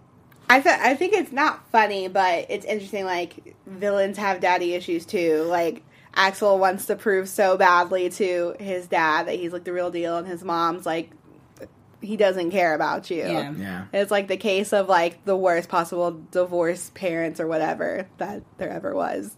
[0.49, 3.05] I th- I think it's not funny, but it's interesting.
[3.05, 5.43] Like villains have daddy issues too.
[5.43, 5.83] Like
[6.15, 10.17] Axel wants to prove so badly to his dad that he's like the real deal,
[10.17, 11.11] and his mom's like
[12.01, 13.17] he doesn't care about you.
[13.17, 13.51] Yeah.
[13.57, 13.85] Yeah.
[13.93, 18.69] It's like the case of like the worst possible divorced parents or whatever that there
[18.69, 19.35] ever was.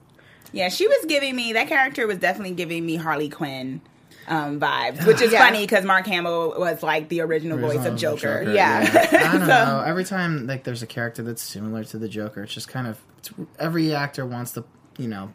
[0.54, 3.82] Yeah, she was giving me that character was definitely giving me Harley Quinn
[4.28, 5.40] um, vibes, which is Yeah.
[5.40, 8.44] funny because Mark Hamill was like the original voice of Joker.
[8.54, 8.80] Yeah.
[9.12, 9.84] I don't So- know.
[9.86, 13.00] Every time like there's a character that's similar to the Joker, it's just kind of
[13.20, 14.64] it's, every actor wants to
[14.98, 15.32] you know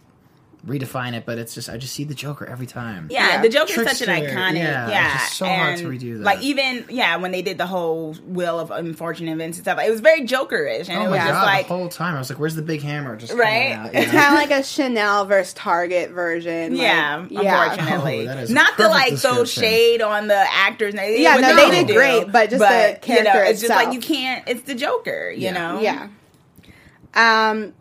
[0.64, 3.08] redefine it, but it's just I just see the Joker every time.
[3.10, 3.42] Yeah, Yeah.
[3.42, 4.56] the Joker is such an iconic.
[4.58, 6.24] yeah, Yeah, it's just so hard to and, redo that.
[6.24, 9.90] Like even yeah, when they did the whole Wheel of Unfortunate Events and stuff, it
[9.90, 11.26] was very Jokerish, and Oh it my was god!
[11.28, 13.74] just like the whole time I was like, "Where's the big hammer?" Just Right?
[13.74, 16.72] coming out, It's kind of like a Chanel versus Target version.
[16.72, 17.62] like- yeah, yeah.
[17.72, 20.94] unfortunately, Oh, that is not to perfect like throw shade on the actors.
[20.94, 23.60] and Yeah, no, they they did do, great, but just the you know, character it's
[23.60, 24.42] just like you can't.
[24.48, 25.52] It's the Joker, you Yeah.
[25.52, 25.80] know.
[25.80, 26.08] Yeah.
[27.14, 27.72] Um,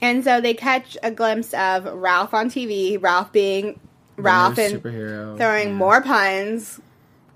[0.00, 3.00] and so they catch a glimpse of Ralph on TV.
[3.00, 3.80] Ralph being
[4.16, 5.74] Ralph and superhero throwing yeah.
[5.74, 6.80] more puns.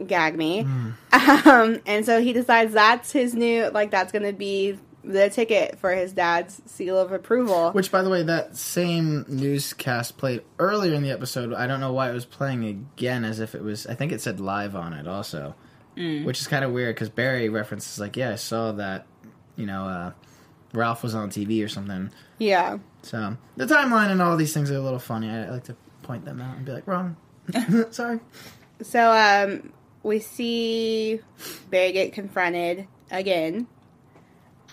[0.06, 0.62] Gag me.
[0.62, 0.90] Hmm.
[1.46, 5.78] Um, and so he decides that's his new, like, that's going to be the ticket
[5.78, 7.72] for his dad's seal of approval.
[7.72, 11.52] Which, by the way, that same newscast played earlier in the episode.
[11.52, 13.86] I don't know why it was playing again, as if it was.
[13.86, 15.54] I think it said live on it also,
[15.96, 16.24] Mm.
[16.24, 19.06] which is kind of weird because Barry references like, "Yeah, I saw that."
[19.56, 20.12] You know, uh,
[20.72, 22.10] Ralph was on TV or something.
[22.38, 22.78] yeah.
[23.02, 25.30] So the timeline and all these things are a little funny.
[25.30, 27.16] I, I like to point them out and be like, "Wrong,
[27.90, 28.20] sorry."
[28.82, 31.20] So um, we see
[31.70, 33.66] Barry get confronted again.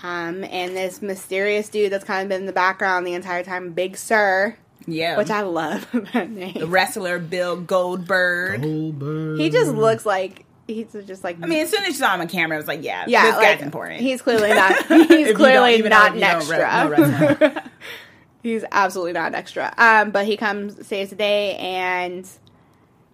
[0.04, 3.72] Um, and this mysterious dude that's kind of been in the background the entire time,
[3.74, 4.56] Big Sir,
[4.86, 5.18] yeah.
[5.18, 8.62] which I love that the wrestler Bill Goldberg.
[8.62, 9.40] Goldberg.
[9.40, 12.22] He just looks like he's just like I mean, as soon as you saw him
[12.22, 14.02] on camera, I was like, yeah, yeah, this like, guy's important.
[14.02, 14.86] He's clearly not.
[14.86, 16.58] He's clearly not you an extra.
[16.58, 17.62] know
[18.44, 19.74] he's absolutely not an extra.
[19.78, 22.30] Um, but he comes saves the day, and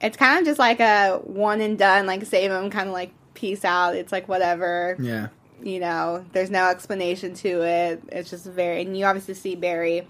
[0.02, 3.14] it's kind of just like a one and done, like save him, kind of like
[3.34, 3.96] peace out.
[3.96, 4.98] It's like whatever.
[5.00, 5.28] Yeah.
[5.62, 8.04] you know, there's no explanation to it.
[8.12, 10.08] It's just very, and you obviously see Barry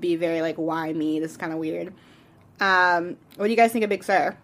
[0.00, 1.20] be very like, why me?
[1.20, 1.92] This is kind of weird.
[2.60, 4.36] Um, what do you guys think of Big Sir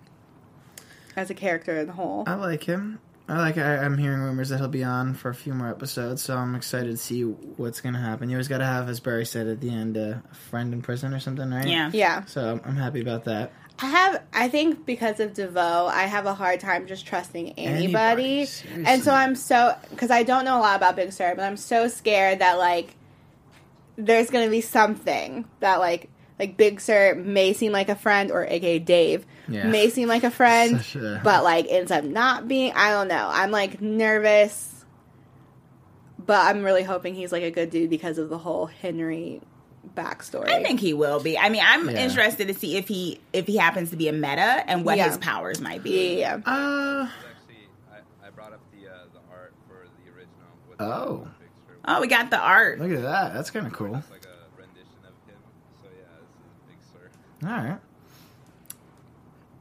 [1.17, 2.25] as a character in the whole?
[2.27, 2.99] I like him.
[3.27, 3.57] I like.
[3.57, 6.55] I, I'm hearing rumors that he'll be on for a few more episodes, so I'm
[6.55, 8.29] excited to see what's going to happen.
[8.29, 10.83] You always got to have, as Barry said at the end, uh, a friend in
[10.83, 11.67] prison or something, right?
[11.67, 11.91] yeah.
[11.93, 13.51] yeah, So I'm, I'm happy about that.
[13.79, 14.23] I have.
[14.33, 19.03] I think because of DeVoe, I have a hard time just trusting anybody, Anybody, and
[19.03, 21.89] so I'm so because I don't know a lot about Big Sir, but I'm so
[21.89, 22.95] scared that like
[23.97, 28.45] there's gonna be something that like like Big Sir may seem like a friend, or
[28.45, 29.67] aka Dave Yeah.
[29.69, 32.73] may seem like a friend, a- but like ends up not being.
[32.75, 33.29] I don't know.
[33.31, 34.85] I'm like nervous,
[36.19, 39.41] but I'm really hoping he's like a good dude because of the whole Henry
[39.95, 40.49] backstory.
[40.49, 41.37] I think he will be.
[41.39, 42.05] I mean, I'm Yeah.
[42.05, 45.09] interested to see if he if he happens to be a meta and what Yeah.
[45.09, 46.21] his powers might be.
[46.21, 46.53] yeah, yeah.
[46.53, 50.49] Uh, Actually, I, I brought up the uh, the art for the original.
[50.69, 51.29] With Oh.
[51.87, 52.81] Oh, we got the art.
[52.81, 53.35] look at that.
[53.35, 53.95] That's kind of cool.
[53.95, 55.37] It's like a rendition of him.
[55.83, 57.11] So yeah, this is Big Sir.
[57.43, 57.79] All right.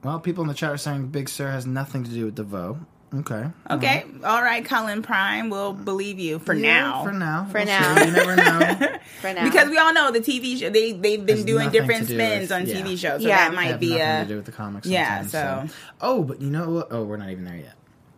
[0.03, 2.77] Well, people in the chat are saying Big Sir has nothing to do with DeVoe.
[3.15, 3.45] Okay.
[3.69, 7.03] Okay, All right, Colin Prime, we'll believe you for Yeah, now.
[7.03, 7.45] For now.
[7.45, 7.95] For We'll now.
[7.95, 8.05] see.
[8.07, 8.97] You never know.
[9.21, 12.07] For now, Because we all know the TV show they they've been Has doing different
[12.07, 12.73] do spins with- on yeah.
[12.81, 13.37] TV shows, so Yeah.
[13.49, 14.87] that might have be nothing a to do with the comics.
[14.87, 16.87] yeah, sometimes, so- Oh, but you know what?
[16.89, 17.75] Oh, we're not even there yet.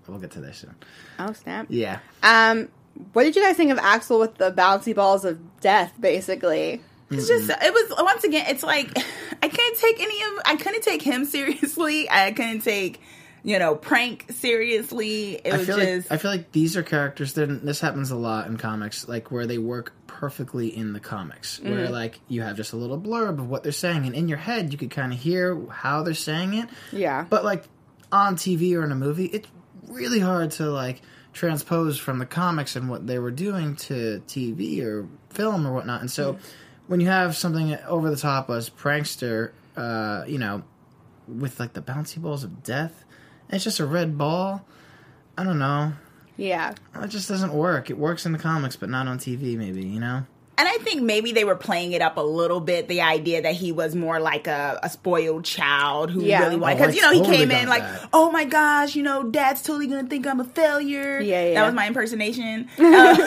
[0.08, 0.76] We'll get to this soon.
[1.20, 1.66] oh snap.
[1.70, 2.00] Yeah.
[2.24, 2.70] Um,
[3.12, 5.92] what did you guys think of Axel with the bouncy balls of death?
[6.00, 8.46] Basically, It's just it was once again.
[8.48, 8.92] It's like
[9.42, 10.42] I couldn't take any of.
[10.46, 12.10] I couldn't take him seriously.
[12.10, 13.02] I couldn't take
[13.44, 15.36] you know prank seriously.
[15.36, 18.12] It I was feel just like I feel like these are characters that this happens
[18.12, 21.92] a lot in comics, like where they work perfectly in the comics, where mm.
[21.92, 24.72] like you have just a little blurb of what they're saying, and in your head
[24.72, 26.70] you could kind of hear how they're saying it.
[26.92, 27.66] yeah, But like
[28.12, 29.48] on TV or in a movie, it's
[29.88, 31.02] really hard to like
[31.34, 36.02] transpose from the comics and what they were doing to TV or film or whatnot.
[36.02, 36.40] And so mm.
[36.88, 40.64] When you have something over the top as prankster, uh, you know,
[41.28, 43.04] with like the bouncy balls of death,
[43.50, 44.66] and it's just a red ball.
[45.38, 45.94] I don't know.
[46.38, 47.90] yeah, It just doesn't work.
[47.90, 49.58] It works in the comics, but not on TV.
[49.58, 50.26] Maybe you know.
[50.58, 52.88] And I think maybe they were playing it up a little bit.
[52.88, 56.44] The idea that he was more like a, a spoiled child who Yeah.
[56.44, 58.10] really wanted Oh, because you know he totally came got in like, that.
[58.14, 61.20] oh my gosh, you know, Dad's totally gonna think I'm a failure.
[61.20, 61.54] Yeah, yeah.
[61.56, 62.70] That was my impersonation.
[62.80, 63.18] um,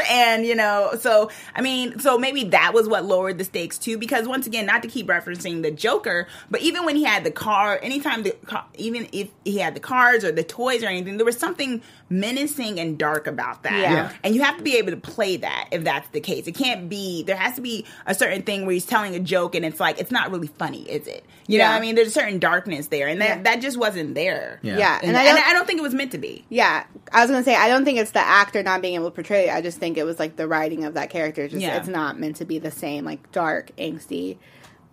[0.10, 3.98] and you know, so I mean, so maybe that was what lowered the stakes too.
[3.98, 7.30] Because once again, not to keep referencing the Joker, but even when he had the
[7.32, 11.16] car, anytime the car, even if he had the cards or the toys or anything,
[11.16, 13.72] there was something menacing and dark about that.
[13.78, 13.92] Yeah.
[13.92, 14.12] Yeah.
[14.24, 16.46] And you have to be able to play that if that's the case.
[16.46, 19.54] It can't be, there has to be a certain thing where he's telling a joke
[19.54, 21.24] and it's like, it's not really funny, is it?
[21.46, 21.70] You know Yeah.
[21.72, 21.94] what I mean?
[21.94, 23.42] There's a certain darkness there and that, Yeah.
[23.42, 24.58] that just wasn't there.
[24.62, 24.78] Yeah.
[24.78, 24.98] yeah.
[25.02, 26.44] And, And I and don't, I don't think it was meant to be.
[26.48, 29.14] yeah, I was gonna say I don't think it's the actor not being able to
[29.14, 29.54] portray it.
[29.54, 31.46] I just think it was like the writing of that character.
[31.48, 31.76] Just Yeah.
[31.76, 34.38] it's not meant to be the same, like dark, angsty.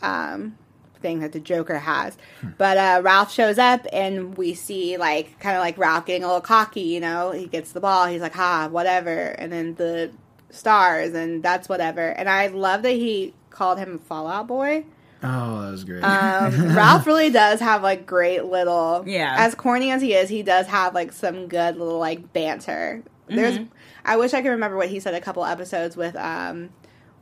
[0.01, 0.57] Um,
[1.05, 2.17] thing that the Joker has.
[2.57, 6.27] But uh, Ralph shows up, and we see like kind of like Ralph getting a
[6.27, 6.81] little cocky.
[6.81, 8.07] You know, he gets the ball.
[8.07, 10.11] He's like, "Ha, whatever," and then the
[10.49, 12.07] stars, and that's whatever.
[12.07, 14.85] And I love that he called him Fallout Boy.
[15.21, 16.03] Oh, that was great.
[16.03, 19.03] Um, Ralph really does have like great little.
[19.05, 19.35] Yeah.
[19.37, 23.03] As corny as he is, he does have like some good little like banter.
[23.27, 23.59] There's.
[23.59, 23.73] Mm-hmm.
[24.07, 26.69] I wish I could remember what he said a couple episodes with um,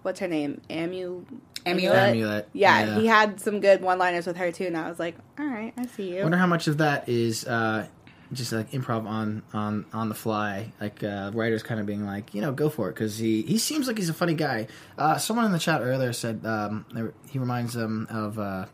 [0.03, 1.25] what's her name, Amu.
[1.65, 2.13] Amunet?
[2.13, 2.45] Amunet.
[2.53, 5.73] Yeah, he had some good one-liners with her too, and I was like, all right,
[5.77, 6.21] I see you.
[6.23, 7.87] wonder how much of that is uh,
[8.31, 12.33] just like improv on on on the fly, like uh, writers kind of being like,
[12.33, 14.67] you know, go for it because he he seems like he's a funny guy.
[14.97, 16.85] Uh, someone in the chat earlier said um,
[17.29, 18.65] he reminds them of uh,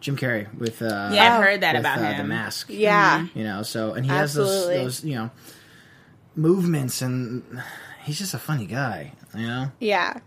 [0.00, 2.18] Jim Carrey with uh, Yeah, I've heard that with, about uh, him.
[2.18, 2.66] the mask.
[2.70, 3.62] yeah, you know.
[3.62, 4.76] So and he Absolutely.
[4.76, 5.30] has those those you know
[6.36, 7.42] movements and
[8.04, 9.12] he's just a funny guy.
[9.36, 9.72] You know.
[9.78, 10.18] yeah.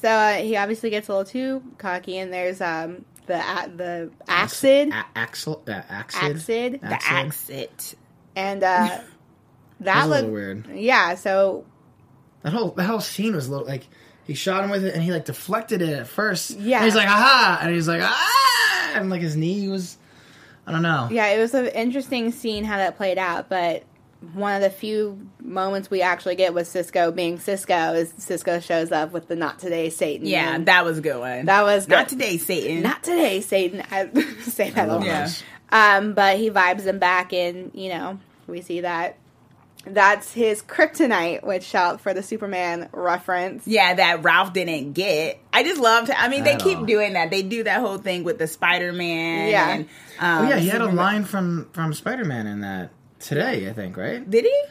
[0.00, 4.10] So uh, he obviously gets a little too cocky, and there's um the a- the
[4.28, 6.80] acid, A- Axel, uh, Acid.
[6.82, 7.94] The Axid.
[8.34, 9.04] and uh, that
[9.80, 10.66] That was a little looked weird.
[10.78, 11.14] yeah.
[11.14, 11.64] So
[12.42, 13.86] That whole that whole scene was a little like
[14.24, 16.52] he shot him with it and he like deflected it at first.
[16.52, 16.76] Yeah.
[16.78, 17.58] And he's like, aha!
[17.62, 18.92] And he's like, ah!
[18.94, 19.96] And like his knee was,
[20.66, 21.08] I don't know.
[21.10, 23.82] Yeah, it was an interesting scene how that played out, but
[24.34, 28.92] one of the few moments we actually get with Cisco being Cisco is Cisco shows
[28.92, 30.26] up with the not today Satan.
[30.26, 31.46] Yeah, And that was a good one.
[31.46, 32.18] that was Not good.
[32.18, 32.82] today, Satan.
[32.82, 33.82] Not today, Satan.
[33.90, 34.10] I
[34.42, 35.04] say that a lot.
[35.06, 35.30] Yeah.
[35.72, 39.16] Um, but he vibes them back, and you know we see that
[39.86, 43.66] that's his kryptonite, which shout for the Superman reference.
[43.66, 45.38] yeah, that Ralph didn't get.
[45.52, 46.10] I just loved.
[46.10, 46.84] I mean, they At keep all.
[46.84, 47.30] doing that.
[47.30, 49.48] They do that whole thing with the Spider Man.
[49.48, 49.68] Yeah.
[49.70, 49.84] And,
[50.18, 53.72] um, Oh yeah, he had a line from from Spider Man in that today, I
[53.72, 54.28] think, right?
[54.28, 54.62] Did he?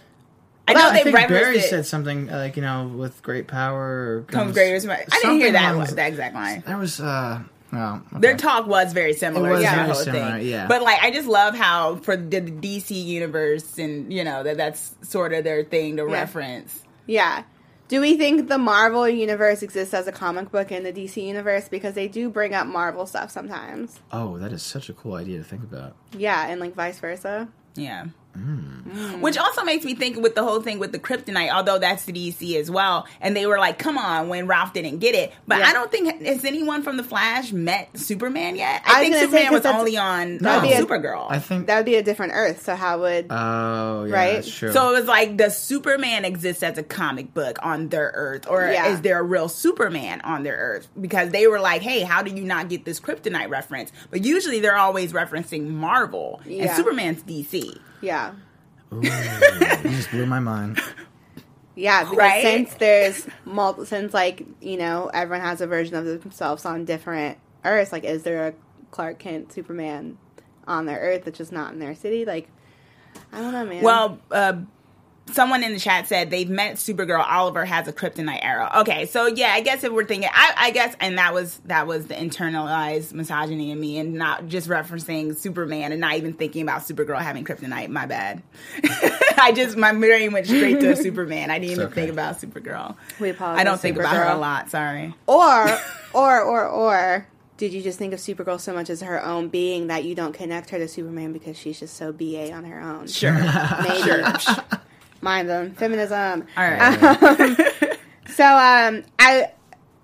[0.67, 1.69] I Well, know they think Barry it.
[1.69, 5.11] said something like you know, with great power Comes great responsibility.
[5.11, 6.63] I didn't hear that along one, that exact line.
[6.67, 7.41] That was uh,
[7.73, 7.77] oh,
[8.11, 8.19] okay.
[8.19, 9.49] Their talk was very similar.
[9.49, 10.47] It was yeah, very the whole similar, thing.
[10.47, 10.67] yeah.
[10.67, 14.57] But like, I just love how for the, the DC universe, and you know that
[14.57, 16.83] that's sort of their thing to reference.
[17.07, 17.43] Yeah.
[17.87, 21.67] Do we think the Marvel universe exists as a comic book in the DC universe?
[21.67, 23.99] Because they do bring up Marvel stuff sometimes.
[24.11, 25.95] Oh, that is such a cool idea to think about.
[26.15, 27.47] Yeah, and like vice versa.
[27.73, 28.05] Yeah.
[28.37, 29.21] Mm.
[29.21, 32.13] Which also makes me think with the whole thing with the kryptonite, although that's the
[32.13, 35.33] DC as well, and they were like, "Come on," when Ralph didn't get it.
[35.47, 35.67] But Yeah.
[35.69, 38.81] I don't think has anyone from the Flash met Superman yet.
[38.85, 41.27] I I, think gonna say, was only on That'd um, be a- Supergirl.
[41.29, 41.67] I think.
[41.67, 42.63] That would be a different Earth.
[42.63, 44.33] So how would oh, yeah, Right?
[44.35, 44.53] that's.
[44.53, 48.61] So it was like, does Superman exist as a comic book on their Earth, or
[48.71, 48.87] Yeah.
[48.93, 50.87] is there a real Superman on their Earth?
[50.99, 54.59] Because they were like, "Hey, how do you not get this kryptonite reference?" But usually
[54.59, 56.63] they're always referencing Marvel, Yeah.
[56.65, 57.77] and Superman's DC.
[58.01, 58.33] Yeah.
[58.93, 60.79] Ooh, you just blew my mind.
[61.75, 62.41] Yeah, because Right?
[62.41, 67.37] since there's multiple, since like you know everyone has a version of themselves on different
[67.63, 67.93] Earths.
[67.93, 68.53] Like, is there a
[68.91, 70.17] Clark Kent Superman
[70.67, 72.25] on their Earth that's just not in their city?
[72.25, 72.49] Like,
[73.31, 73.81] I don't know, man.
[73.81, 74.53] Well, uh,
[75.33, 77.25] someone in the chat said they've met Supergirl.
[77.25, 78.69] Oliver has a kryptonite arrow.
[78.81, 81.87] Okay, so yeah, I guess if we're thinking, I, I guess, and that was that
[81.87, 86.61] was the internalized misogyny in me, and not just referencing Superman and not even thinking
[86.61, 87.89] about Supergirl having kryptonite.
[87.89, 88.43] My bad.
[89.37, 91.51] I just my brain went straight to Superman.
[91.51, 91.95] I didn't even okay.
[91.95, 92.95] think about Supergirl.
[93.19, 94.69] We apologize, I don't think about her a lot.
[94.69, 95.15] Sorry.
[95.27, 95.67] or
[96.13, 99.87] or or or did you just think of Supergirl so much as her own being
[99.87, 103.07] that you don't connect her to Superman because she's just so ba on her own?
[103.07, 103.33] Sure.
[103.33, 104.23] Maybe.
[105.21, 105.73] Mind them.
[105.75, 106.45] Feminism.
[106.57, 107.75] All right.
[108.29, 109.51] So um I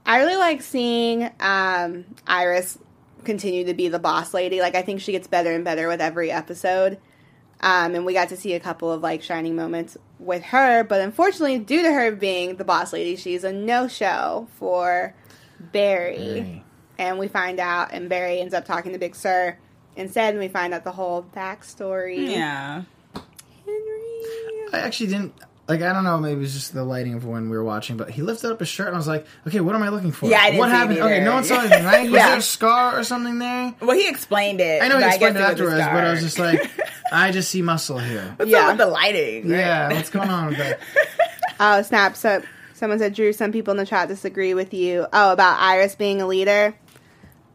[0.06, 2.78] I really like seeing um Iris
[3.24, 4.60] continue to be the boss lady.
[4.60, 6.98] Like I think she gets better and better with every episode.
[7.62, 11.00] Um and we got to see a couple of like shining moments with her, but
[11.02, 15.14] unfortunately due to her being the boss lady, she's a no-show for
[15.72, 16.18] Barry.
[16.18, 16.64] Barry.
[16.98, 19.56] And we find out and Barry ends up talking to Big Sir
[19.96, 22.28] instead and we find out the whole backstory.
[22.32, 22.84] yeah.
[24.72, 24.80] Henry.
[24.84, 25.34] I actually didn't
[25.68, 25.82] like.
[25.82, 26.18] I don't know.
[26.20, 27.98] Maybe it was just the lighting of when we were watching.
[27.98, 30.12] But he lifted up his shirt, and I was like, "Okay, what am I looking
[30.12, 30.28] for?
[30.30, 31.00] Yeah, I didn't what see happened?
[31.00, 32.04] Okay, no one saw anything, right?
[32.12, 33.74] Was there a scar or something there?
[33.82, 34.82] Well, he explained it.
[34.84, 36.70] I know he but explained it a afterwards, but I was just like,
[37.12, 38.34] I just see muscle here.
[38.38, 38.60] What's Yeah.
[38.64, 39.50] up with the lighting?
[39.50, 39.58] right?
[39.60, 40.80] Yeah, what's going on with that?
[41.58, 42.18] Oh, snap.
[42.18, 42.42] So
[42.74, 45.08] someone said, Drew, some people in the chat disagree with you.
[45.14, 46.76] Oh, about Iris being a leader.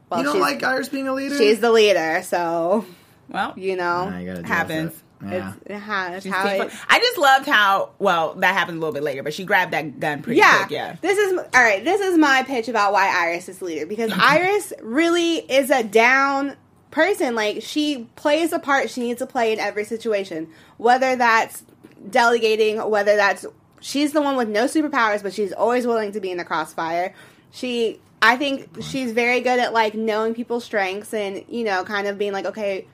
[0.09, 1.37] Well, you don't like Iris being a leader?
[1.37, 2.87] she's the leader, so,
[3.29, 4.95] Well, you know, Nah, you gotta Happens.
[5.21, 5.37] With it.
[5.37, 5.53] Yeah.
[5.67, 9.03] it's, yeah, it's how it, I just loved how well that happened a little bit
[9.03, 10.71] later, but she grabbed that gun pretty yeah, quick.
[10.71, 11.85] Yeah, This is all right.
[11.85, 15.83] This is my pitch about why Iris is the leader because Iris really is a
[15.83, 16.57] down
[16.91, 17.35] person.
[17.35, 21.65] Like she plays a part she needs to play in every situation, whether that's
[22.09, 23.47] delegating, whether that's
[23.81, 27.15] she's the one with no superpowers, but she's always willing to be in the crossfire.
[27.51, 32.07] She I think she's very good at like knowing people's strengths and you know, kind
[32.07, 32.87] of being like, okay,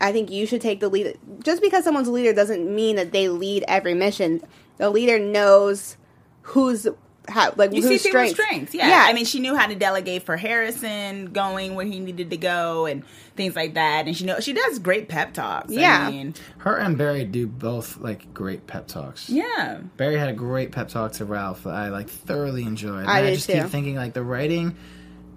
[0.00, 1.18] I think you should take the lead.
[1.44, 4.42] Just because someone's a leader doesn't mean that they lead every mission.
[4.78, 5.96] The leader knows
[6.42, 6.88] who's
[7.28, 8.42] how, like You whose see people's strengths.
[8.42, 8.88] strengths, yeah.
[8.88, 9.04] yeah.
[9.06, 12.86] I mean, she knew how to delegate for Harrison, going where he needed to go,
[12.86, 13.04] and
[13.36, 14.06] things like that.
[14.08, 15.70] And she know she does great pep talks.
[15.72, 16.06] Yeah.
[16.08, 19.30] I mean, Her and Barry do both like great pep talks.
[19.30, 19.82] yeah.
[19.96, 23.06] Barry had a great pep talk to Ralph that I like thoroughly enjoyed.
[23.06, 23.52] I And did just too.
[23.52, 24.74] keep thinking like the writing.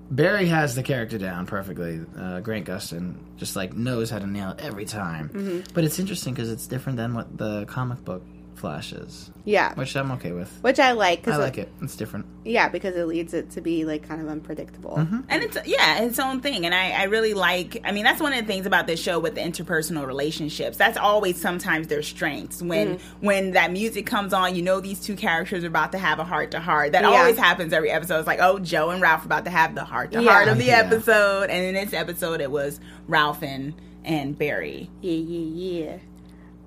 [0.09, 2.01] Barry has the character down perfectly.
[2.17, 5.29] Uh, Grant Gustin just like knows how to nail it every time.
[5.29, 5.73] Mm-hmm.
[5.73, 8.21] But it's interesting because it's different than what the comic book
[8.55, 10.49] Flash is, yeah, which, which I'm okay with.
[10.61, 11.71] Which I like because I like it.
[11.81, 12.25] It's different.
[12.43, 14.95] Yeah, because it leads it to be like kind of unpredictable.
[14.97, 15.19] Mm-hmm.
[15.29, 18.33] and it's yeah its own thing and I, I really like i mean that's one
[18.33, 22.61] of the things about this show with the interpersonal relationships that's always sometimes their strengths
[22.61, 26.19] when when that music comes on you know these two characters are about to have
[26.19, 27.09] a heart to heart that Yeah.
[27.09, 29.83] always happens every episode it's like oh joe and ralph are about to have the
[29.83, 30.79] heart to heart of the Yeah.
[30.85, 35.97] episode and in this episode it was ralph and and barry Yeah, yeah,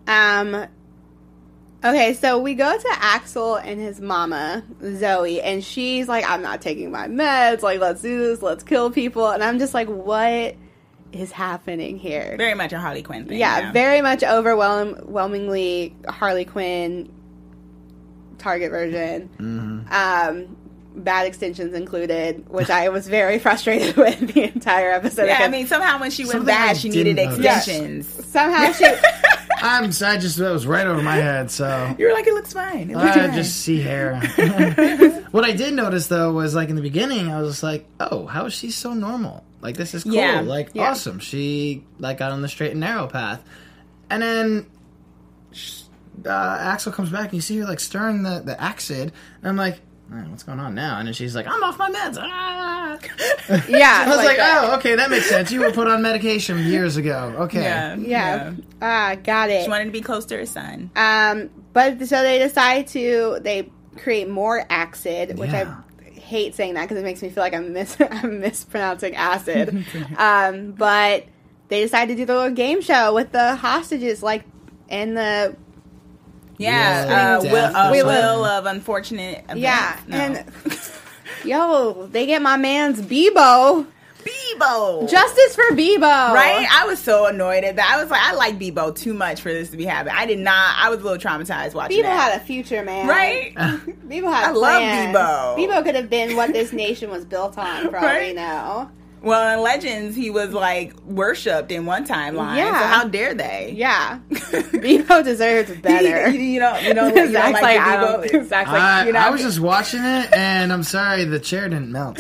[0.07, 0.40] yeah.
[0.40, 0.66] Um.
[1.85, 4.64] Okay, so we go to Axel and his mama
[4.97, 7.62] Zoe, and she's like, "I'm not taking my meds.
[7.62, 8.43] Like, let's do this.
[8.43, 10.57] Let's kill people." And I'm just like, "What
[11.12, 17.11] is happening here?" very much a harley quinn thing yeah, very much overwhelmingly Harley Quinn
[18.38, 19.87] target version.
[19.91, 20.57] Um,
[20.97, 25.27] bad extensions included, which I was very frustrated with the entire episode.
[25.27, 27.38] yeah, I mean, somehow when she went Something bad, she needed notice.
[27.38, 28.27] extensions.
[28.27, 28.85] somehow she.
[29.62, 29.85] I'm.
[29.85, 31.51] I just that was right over my head.
[31.51, 32.90] So You were like, it looks fine.
[32.90, 33.35] It looks I fine.
[33.35, 34.21] just see hair.
[35.31, 38.27] what I did notice though was like in the beginning, I was just like, "Oh,
[38.27, 39.44] how is she so normal?
[39.61, 40.14] Like this is cool.
[40.14, 40.40] Yeah.
[40.40, 40.90] Like Yeah.
[40.90, 41.18] awesome.
[41.18, 43.42] She like got on the straight and narrow path."
[44.11, 44.66] And then
[46.27, 49.57] uh, Axel comes back and you see her like stirring the the acid, and I'm
[49.57, 49.81] like,
[50.12, 52.99] "Oh, "What's going on now?" And then she's like, "I'm off my meds." Ah.
[53.68, 54.64] Yeah, I was like, that.
[54.64, 55.53] "Oh, okay, that makes sense.
[55.53, 57.35] You were put on medication years ago.
[57.38, 59.64] Okay." yeah, yeah, ah, got it.
[59.64, 60.90] She wanted to be close to her son.
[60.97, 65.77] Um, but so they decide to they create more acid, which Yeah.
[66.07, 69.85] I hate saying that because it makes me feel like I'm mis I'm mispronouncing acid.
[70.16, 71.25] um, but
[71.68, 74.44] they decide to do the little game show with the hostages, like
[74.88, 75.55] in the
[76.59, 78.09] Yeah, Yeah, uh, will, uh, We will
[78.40, 79.61] will- of unfortunate events.
[79.61, 80.16] yeah, No.
[80.16, 80.44] and
[81.44, 83.87] yo, they get my man's Bebo
[84.25, 85.09] Bebo.
[85.09, 86.01] justice for Bebo,
[86.35, 86.66] Right?
[86.71, 87.94] I was so annoyed at that.
[87.97, 90.16] I was like, I like Bebo too much for this to be happening.
[90.18, 90.77] I did not.
[90.79, 92.33] I was a little traumatized watching Bebo that.
[92.33, 93.07] had a future, man.
[93.07, 93.55] right?
[93.55, 94.49] Bebo had.
[94.49, 95.16] I love plans.
[95.16, 95.57] Bebo.
[95.57, 98.90] Bebo could have been what this nation was built on, for all we know.
[99.22, 102.57] Well, in Legends, he was like worshipped in one timeline.
[102.57, 102.78] Yeah.
[102.81, 103.74] So how dare they?
[103.76, 106.31] Yeah, Bebo deserves better.
[106.31, 106.83] you, you don't.
[106.83, 107.14] You don't.
[107.16, 108.31] You don't like, like, I Bebo?
[108.33, 108.44] don't.
[108.48, 111.68] Zach's like, I, you know, I was just watching it, and I'm sorry the chair
[111.68, 112.18] didn't melt.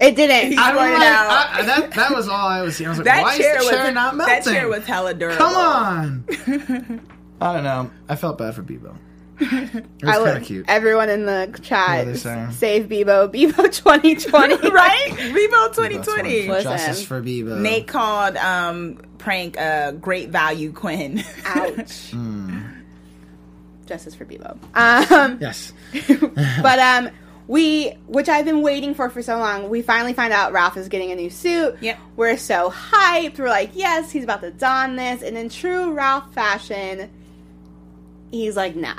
[0.00, 0.58] it didn't.
[0.58, 1.48] I'm pointed like, out.
[1.52, 2.88] I- that, that was all I was seeing.
[2.88, 4.34] I was like, That why chair is the chair was not melting?
[4.34, 5.38] that chair was hella durable.
[5.38, 6.24] Come on.
[7.40, 7.90] I don't know.
[8.08, 8.96] I felt bad for Bebo.
[9.40, 10.64] It was I kind look, of cute.
[10.68, 12.52] everyone in the chat, they saying?
[12.52, 15.10] save Bebo, Bebo 2020, right?
[15.10, 15.90] Bebo That's one.
[15.90, 16.48] 2020.
[16.48, 16.62] Listen.
[16.72, 17.58] Justice for Bebo.
[17.60, 21.22] Nate called um, prank uh, great value Quinn.
[21.44, 22.10] Ouch.
[22.10, 22.60] Hmm.
[23.86, 24.56] Justice for Bebo.
[24.74, 25.72] Um, Yes.
[26.62, 27.10] but um,
[27.46, 30.88] we, which I've been waiting for for so long, we finally find out Ralph is
[30.88, 31.76] getting a new suit.
[31.80, 31.98] Yep.
[32.16, 33.38] We're so hyped.
[33.38, 37.08] We're like, yes, he's about to don this, and in true Ralph fashion,
[38.32, 38.94] he's like, nah.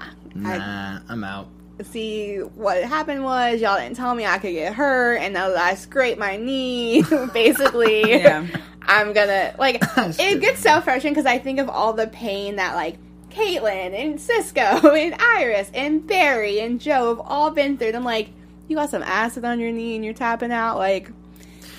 [0.45, 1.47] I, Nah, I'm out.
[1.83, 5.57] see what happened was y'all didn't tell me I could get hurt, and now that
[5.57, 8.45] I scraped my knee, basically, Yeah.
[8.89, 9.81] I'm gonna like.
[9.97, 12.95] It gets so frustrating because I think of all the pain that like
[13.31, 17.89] Caitlin and Cisco and Iris and Barry and Joe have all been through.
[17.89, 18.29] And I'm like,
[18.69, 20.77] you got some acid on your knee and you're tapping out.
[20.77, 21.11] Like,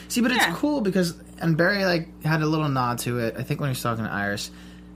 [0.09, 3.37] See, but it's cool because and Barry like had a little nod to it.
[3.39, 4.51] I think when he was talking to Iris,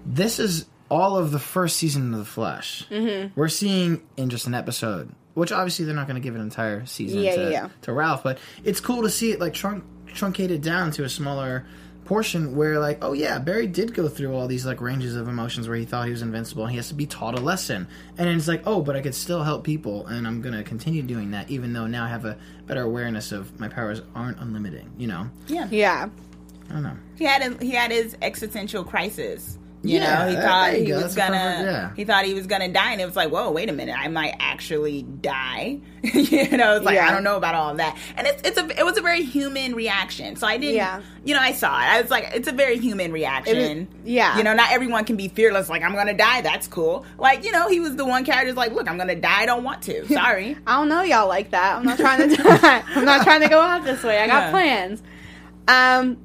[0.05, 2.85] this is all of the first season of the Flash.
[2.91, 3.33] Mm-hmm.
[3.35, 6.85] We're seeing in just an episode, which obviously they're not going to give an entire
[6.85, 7.69] season Yeah, to, yeah, yeah.
[7.83, 11.65] to Ralph, but it's cool to see it like trunk truncated down to a smaller
[12.05, 15.69] portion where like oh yeah barry did go through all these like ranges of emotions
[15.69, 17.87] where he thought he was invincible and he has to be taught a lesson
[18.19, 21.31] and it's like oh but i could still help people and i'm gonna continue doing
[21.31, 25.07] that even though now i have a better awareness of my powers aren't unlimited you
[25.07, 25.67] know yeah.
[25.71, 26.09] yeah,
[26.69, 30.37] i don't know He had a, he had his existential crisis You Yeah, know, he
[30.37, 31.39] thought he was gonna.
[31.39, 31.91] perfect- yeah.
[31.97, 34.07] He thought he was gonna die, and it was like, whoa, wait a minute, I
[34.07, 35.81] might actually die.
[36.03, 37.09] you know, it's like Yeah.
[37.09, 39.25] I don't know about all of that, and it's it's a it was a very
[39.25, 40.37] human reaction.
[40.37, 41.01] So I didn't, Yeah.
[41.25, 41.85] you know, I saw it.
[41.87, 43.89] I was like, it's a very human reaction.
[44.05, 44.37] yeah.
[44.39, 45.69] you know, not everyone can be fearless.
[45.69, 46.43] Like I'm gonna die.
[46.43, 47.05] That's cool.
[47.19, 49.41] Like you know, he was the one character's like, look, I'm gonna die.
[49.43, 50.07] I don't want to.
[50.15, 50.57] Sorry.
[50.65, 51.77] I don't know y'all like that.
[51.77, 52.85] I'm not trying to die.
[52.95, 54.19] I'm not trying to go out this way.
[54.21, 55.03] I got plans.
[55.67, 56.19] Um,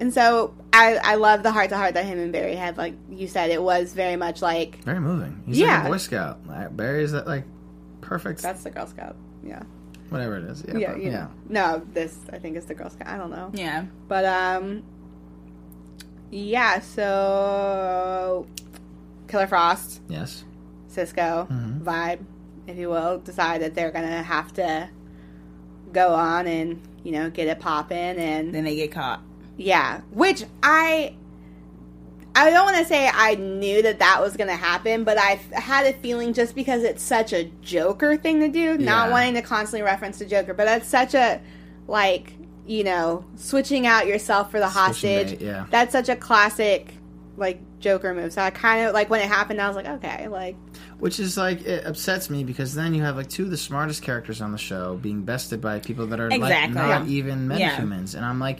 [0.00, 2.76] and so I I love the heart to heart that him and Barry had.
[2.76, 5.42] Like you said, it was very much like Very moving.
[5.46, 5.78] He's Yeah.
[5.78, 6.46] like a Boy Scout.
[6.46, 7.44] Like, Barry is that like
[8.00, 8.42] perfect.
[8.42, 9.16] that's the Girl Scout.
[9.44, 9.62] Yeah.
[10.10, 10.64] whatever it is.
[10.68, 10.92] Yeah, Yeah.
[10.92, 11.28] but- You know.
[11.48, 13.08] No, this I think is the Girl Scout.
[13.08, 13.50] I don't know.
[13.54, 13.84] Yeah.
[14.08, 14.82] But um,
[16.30, 16.80] yeah.
[16.80, 18.46] So
[19.28, 20.44] Killer Frost, Yes.
[20.88, 21.88] Cisco Mm-hmm.
[21.88, 22.18] vibe,
[22.66, 24.88] if you will, decide that they're gonna have to
[25.92, 29.20] go on and you know get it popping and Then they get caught.
[29.56, 31.14] Yeah, which I
[32.36, 35.38] I don't want to say I knew that that was going to happen, but I
[35.52, 39.10] had a feeling just because it's such a Joker thing to do, not Yeah.
[39.12, 41.40] wanting to constantly reference the Joker, but that's such a
[41.86, 42.32] like,
[42.66, 45.38] you know, switching out yourself for the hostage.
[45.38, 45.66] bait, yeah.
[45.70, 46.94] That's such a classic
[47.36, 48.32] like Joker move.
[48.32, 50.56] So I kind of like when it happened I was like, okay, like
[50.98, 54.02] Which is like it upsets me because then you have like two of the smartest
[54.02, 56.48] characters on the show being bested by people that are Exactly.
[56.50, 57.12] like not Yeah.
[57.12, 57.76] even Yeah.
[57.76, 58.58] metahumans, and I'm like,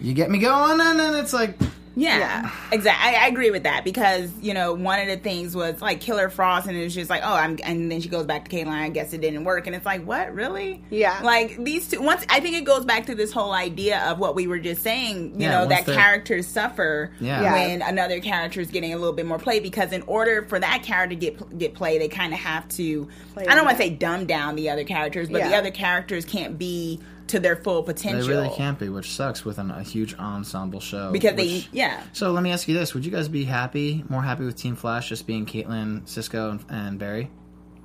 [0.00, 1.54] you get me going, and then it's like,
[1.98, 2.50] Yeah, Yeah.
[2.72, 3.16] exactly.
[3.16, 6.28] I, I agree with that because you know one of the things was like Killer
[6.28, 8.68] Frost, and it was just like, oh, I'm, and then she goes back to Caitlin.
[8.68, 10.84] I guess it didn't work, and it's like, what, really?
[10.90, 11.20] Yeah.
[11.22, 12.02] Like these two.
[12.02, 14.82] Once I think it goes back to this whole idea of what we were just
[14.82, 15.40] saying.
[15.40, 17.40] You Yeah, know that they're- characters suffer Yeah.
[17.40, 17.52] Yeah.
[17.54, 20.82] when another character is getting a little bit more play because in order for that
[20.82, 23.08] character to get get play, they kind of have to.
[23.32, 26.26] Play I don't want to say dumb down the other characters, but the other characters
[26.26, 28.22] can't be to their full potential.
[28.22, 31.12] they really can't be, which sucks with an, a huge ensemble show.
[31.12, 32.02] because they yeah.
[32.12, 34.76] So let me ask you this: Would you guys be happy, more happy with Team
[34.76, 37.30] Flash just being Caitlin, Cisco, and, and Barry?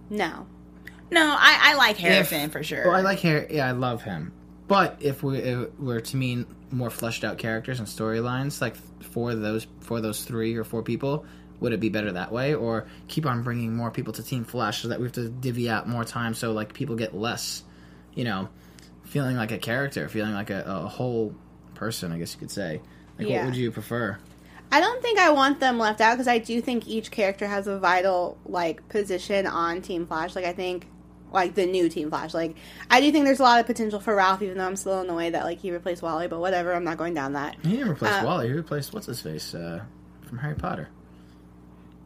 [0.10, 0.46] no.
[1.14, 2.86] No, I, I like If- Harrison for sure.
[2.86, 3.48] Well, I like Harry.
[3.50, 4.32] Yeah, I love him.
[4.70, 9.36] But if we if were to mean more fleshed out characters and storylines, like for
[9.36, 11.26] those for those three or four people,
[11.60, 14.82] would it be better that way, or keep on bringing more people to Team Flash
[14.82, 17.64] so that we have to divvy out more time so like people get less,
[18.16, 18.48] you know,
[19.12, 21.36] feeling like a character, feeling like a, a whole
[21.76, 22.82] person, I guess you could say.
[23.20, 23.40] Like, Yeah.
[23.40, 24.18] what would you prefer?
[24.72, 27.68] I don't think I want them left out because I do think each character has
[27.68, 30.34] a vital like position on Team Flash.
[30.34, 30.88] Like I think
[31.34, 32.34] like the new Team Flash.
[32.34, 32.56] Like
[32.90, 35.34] I do think there's a lot of potential for Ralph, even though I'm still annoyed
[35.34, 36.30] that like he replaced Wally.
[36.30, 37.58] But whatever, I'm not going down that.
[37.64, 38.48] He didn't replace Uh, Wally.
[38.48, 39.82] He replaced what's his face uh,
[40.26, 40.88] from Harry Potter.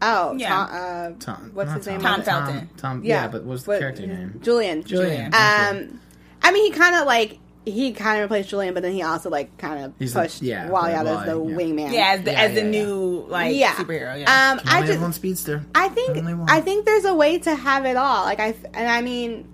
[0.02, 0.50] Oh, Yeah.
[0.50, 1.52] Tom, uh, Tom.
[1.54, 2.02] what's not his name?
[2.02, 2.24] Tom on?
[2.24, 2.70] Felton.
[2.78, 3.04] Tom.
[3.04, 4.40] Yeah, yeah, but what was the what- character name?
[4.44, 4.84] Julian.
[4.84, 5.32] Julian.
[5.32, 5.88] Julian.
[5.94, 6.02] Um,
[6.48, 9.30] I mean, he kind of like he kind of replaced Julian, but then he also
[9.32, 11.56] like kind of He's the- pushed yeah, Wally played out as the yeah.
[11.58, 11.92] wingman.
[11.92, 12.86] Yeah, as the, Yeah, as the yeah, yeah.
[12.86, 13.74] new like yeah.
[13.74, 14.20] superhero.
[14.20, 14.52] Yeah.
[14.52, 15.66] Um, I just one speedster.
[15.74, 16.18] I think
[16.48, 18.24] I think there's a way to have it all.
[18.26, 19.48] Like I and I mean,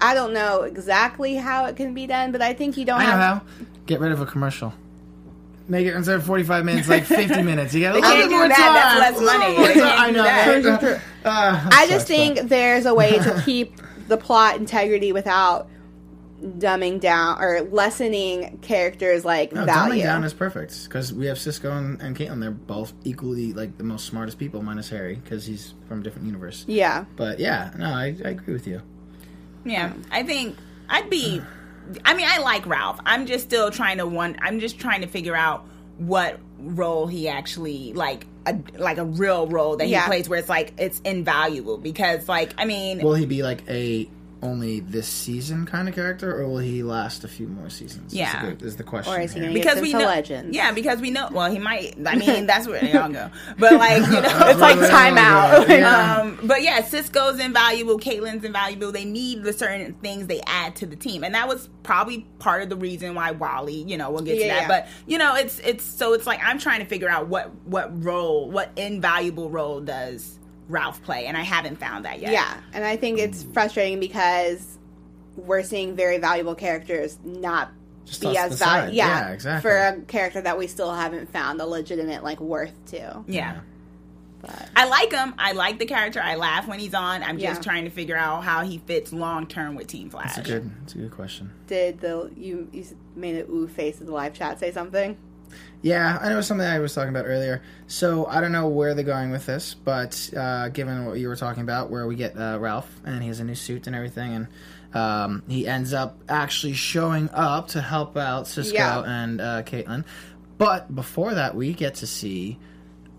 [0.00, 3.04] I don't know exactly how it can be done, but I think you don't I
[3.04, 3.42] know how.
[3.86, 4.72] Get rid of a commercial.
[5.68, 7.72] Make it instead of forty five minutes, like fifty minutes.
[7.74, 8.96] You got a little can't bit do more that.
[9.00, 9.26] That's time.
[9.26, 9.56] less money.
[9.56, 10.98] A little They bit can't I know.
[11.24, 15.68] Uh, I sucks, just think but- there's a way to keep the plot integrity without
[16.42, 20.02] dumbing down or lessening characters like No, value.
[20.02, 22.40] dumbing down is perfect because we have Cisco and, and Caitlin.
[22.40, 26.26] They're both equally like the most smartest people, minus Harry because he's from a different
[26.26, 26.64] universe.
[26.68, 28.82] yeah, But yeah, no, I, I agree with you.
[29.64, 30.56] yeah, I think
[30.88, 31.40] I'd be.
[32.04, 32.98] I mean, I like Ralph.
[33.06, 34.36] I'm just still trying to one.
[34.42, 35.66] I'm just trying to figure out
[35.98, 40.48] what role he actually like a like a real role that he plays where it's
[40.48, 44.08] like it's invaluable because like I mean Will he be like a
[44.44, 48.12] only this season kind of character, or will he last a few more seasons?
[48.12, 48.50] Is Yeah.
[48.54, 49.12] the, is the question.
[49.12, 50.54] Or is he gonna because we know Legends.
[50.54, 53.72] yeah because we know well he might I mean that's where they all go but
[53.74, 55.68] like you know it's like timeout.
[55.68, 56.16] Yeah.
[56.20, 58.92] Um, but yeah, Cisco's invaluable, Caitlin's invaluable.
[58.92, 62.62] They need the certain things they add to the team, and that was probably part
[62.62, 63.82] of the reason why Wally.
[63.82, 64.62] You know, we'll get to that.
[64.62, 64.68] yeah.
[64.68, 68.04] But you know, it's it's so it's like I'm trying to figure out what what
[68.04, 70.38] role, what invaluable role does
[70.68, 72.32] Ralph play, and I haven't found that yet.
[72.32, 74.78] Yeah, and I think it's frustrating because
[75.36, 77.70] we're seeing very valuable characters not
[78.04, 78.94] Just be as valuable.
[78.94, 79.70] Yeah, Yeah, exactly.
[79.70, 83.22] For a character that we still haven't found a legitimate like worth to.
[83.26, 83.60] yeah.
[84.40, 85.32] But I like him.
[85.38, 86.20] I like the character.
[86.20, 87.22] I laugh when he's on.
[87.22, 90.36] I'm just trying to figure out how he fits long term with Team Flash.
[90.36, 90.70] That's a good.
[90.82, 91.50] That's a good question.
[91.66, 92.84] did the you you
[93.16, 95.16] made an ooh face in the live chat say something?
[95.82, 97.62] Yeah, I know it was something I was talking about earlier.
[97.86, 101.36] So I don't know where they're going with this, but uh, given what you were
[101.36, 104.32] talking about, where we get uh, Ralph and he has a new suit and everything,
[104.34, 104.46] and
[104.94, 109.02] um, he ends up actually showing up to help out Cisco Yeah.
[109.04, 110.04] and uh, Caitlin.
[110.56, 112.58] But before that, we get to see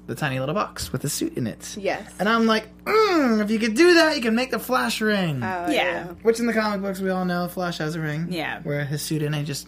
[0.08, 1.76] the tiny little box with the suit in it.
[1.78, 2.14] Yes.
[2.20, 5.44] And I'm like, mm, if you could do that, you can make the Flash ring.
[5.44, 6.08] Oh, Yeah.
[6.22, 8.28] Which in the comic books, we all know Flash has a ring.
[8.30, 8.60] Yeah.
[8.64, 9.68] Where his suit in it just,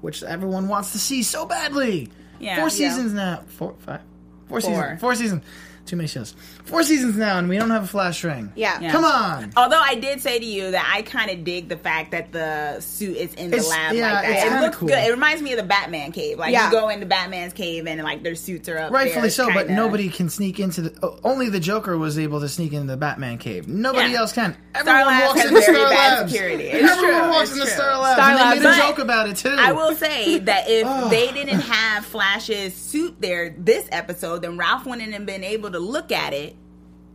[0.00, 2.08] which everyone wants to see so badly.
[2.38, 2.56] Yeah.
[2.56, 2.68] Four Yeah.
[2.70, 3.42] seasons now.
[3.46, 4.00] Four, five,
[4.48, 4.70] four Four.
[4.70, 5.00] seasons.
[5.00, 5.44] Four seasons.
[5.86, 6.34] Too many shows.
[6.64, 8.52] Four seasons now, and we don't have a Flash ring.
[8.54, 8.78] Yeah.
[8.80, 8.92] Yeah.
[8.92, 9.50] Come on.
[9.56, 12.80] Although I did say to you that I kind of dig the fact that the
[12.80, 14.30] suit is in the It's- lab yeah, like that.
[14.46, 14.88] it's It looks cool.
[14.88, 14.98] good.
[14.98, 16.38] It reminds me of the Batman cave.
[16.38, 16.66] Like Yeah.
[16.66, 18.92] you go into Batman's cave and like their suits are up.
[18.92, 19.30] Rightfully there.
[19.30, 21.18] so, but kinda- nobody can sneak into the.
[21.24, 23.66] only the Joker was able to sneak into the Batman cave.
[23.66, 24.20] Nobody Yeah.
[24.20, 24.52] else can.
[24.52, 26.32] Star Everyone Labs walks has in the very Star bad Labs.
[26.32, 26.64] security.
[26.68, 27.74] It's Everyone true, walks it's in the true.
[27.74, 28.14] Star Labs.
[28.16, 28.60] Star and they Labs.
[28.78, 29.56] made a joke about it too.
[29.58, 31.08] I will say that if Oh.
[31.08, 35.79] they didn't have Flash's suit there this episode, then Ralph wouldn't have been able to
[35.80, 36.56] look at it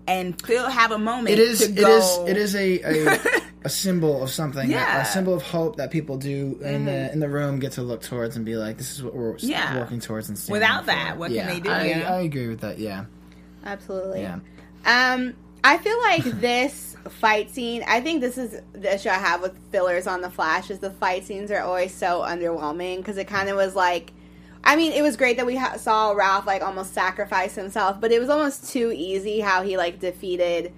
[0.07, 1.29] and still have a moment.
[1.29, 1.59] It is.
[1.59, 2.29] To It go, is.
[2.29, 3.19] It is a a,
[3.65, 4.69] a symbol of something.
[4.69, 5.01] Yeah.
[5.01, 8.01] A symbol of hope that people do in the in the room get to look
[8.01, 9.77] towards and be like, "This is what we're Yeah.
[9.79, 10.87] working towards." And standing Without for.
[10.87, 12.05] that, what can they do, I, you know?
[12.05, 12.77] I agree with that.
[12.79, 13.05] Yeah.
[13.63, 14.21] Absolutely.
[14.21, 14.39] Yeah.
[14.85, 17.83] Um, I feel like this fight scene.
[17.87, 20.91] I think this is the issue I have with fillers on the Flash is the
[20.91, 24.11] fight scenes are always so underwhelming because it kind of was like.
[24.65, 28.11] I mean, it was great that we ha- saw Ralph like almost sacrifice himself, but
[28.11, 30.73] it was almost too easy how he like defeated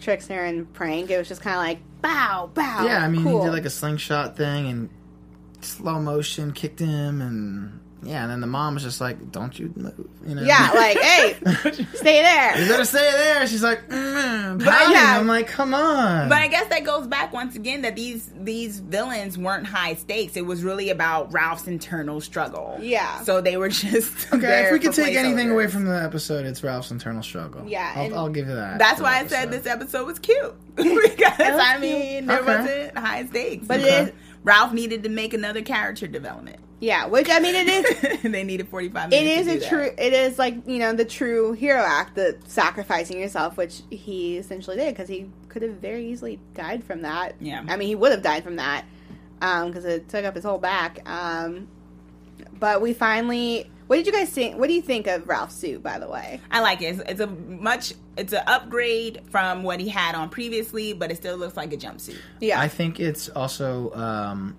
[0.00, 1.10] Trickster and Prank.
[1.10, 2.84] It was just kind of like bow, bow.
[2.86, 3.04] Yeah.
[3.04, 3.40] I mean, cool.
[3.40, 4.88] he did like a slingshot thing and
[5.60, 9.72] slow motion kicked him and yeah, and then the mom was just like, "Don't you
[9.76, 10.42] move?" You know.
[10.42, 11.32] yeah, like hey,
[11.94, 12.68] stay there." You there.
[12.68, 13.46] better stay there.
[13.46, 15.18] She's like, mm, But yeah.
[15.18, 16.28] I'm like, come on.
[16.28, 20.36] But I guess that goes back once again that these these villains weren't high stakes.
[20.36, 22.78] It was really about Ralph's internal struggle.
[22.80, 23.20] Yeah.
[23.22, 26.46] So they were just okay, there if we could take anything away from the episode,
[26.46, 27.64] it's Ralph's internal struggle.
[27.66, 28.78] Yeah, I'll, I'll give you that.
[28.78, 31.80] That's for why I the said this episode was cute because I cute.
[31.80, 32.60] mean there Okay.
[32.62, 33.66] wasn't high stakes.
[33.66, 34.02] But it Okay.
[34.04, 34.12] is,
[34.44, 36.58] Ralph needed to make another character development.
[36.80, 37.06] Yeah.
[37.06, 38.22] Which I mean, it is.
[38.32, 39.12] they needed forty five.
[39.12, 39.64] It is minutes.
[39.64, 39.90] is a do true.
[39.98, 44.76] It is like you know the true hero act, the sacrificing yourself, which he essentially
[44.76, 47.34] did because he could have very easily died from that.
[47.40, 47.64] Yeah.
[47.68, 48.84] I mean he would have died from that
[49.40, 51.08] because it took up his whole back.
[51.08, 51.68] Um,
[52.58, 53.70] but we finally.
[53.86, 54.58] What did you guys think?
[54.58, 56.42] What do you think of Ralph's suit, by the way?
[56.50, 56.96] I like it.
[56.96, 57.94] It's, it's a much.
[58.18, 61.76] It's an upgrade from what he had on previously, but it still looks like a
[61.78, 62.18] jumpsuit.
[62.38, 64.56] Yeah, I think it's also um,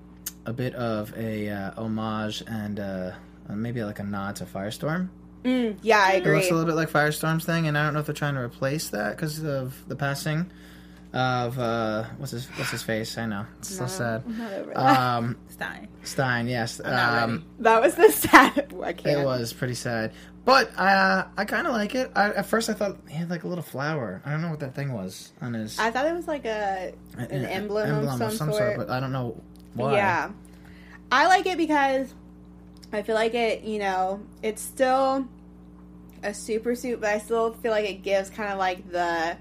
[0.49, 3.11] a bit of a uh, homage and uh,
[3.47, 5.09] maybe like a nod to Firestorm.
[5.43, 6.33] yeah, I agree.
[6.33, 8.33] It looks a little bit like Firestorm's thing, and I don't know if they're trying
[8.33, 10.51] to replace that because of the passing
[11.13, 13.17] of uh, what's his what's his face.
[13.17, 14.27] I know it's so sad.
[14.27, 14.99] Not over that.
[14.99, 15.87] Um, Stein.
[16.03, 16.81] Stein, yes.
[16.83, 18.73] Um, that was the sad.
[18.83, 19.21] I can't.
[19.21, 20.13] It was pretty sad,
[20.45, 22.11] but uh, I kind of like it.
[22.15, 24.21] I, at first, I thought he had like a little flower.
[24.25, 26.93] I don't know what that thing was on his I thought it was like a
[27.17, 28.77] an emblem, of some, sort.
[28.77, 29.41] but I don't know
[29.73, 29.93] why.
[29.93, 30.31] Yeah.
[31.11, 32.13] I like it because
[32.91, 35.27] I feel like it, you know, it's still
[36.23, 39.37] a super suit, but I still feel like it gives kind of like the.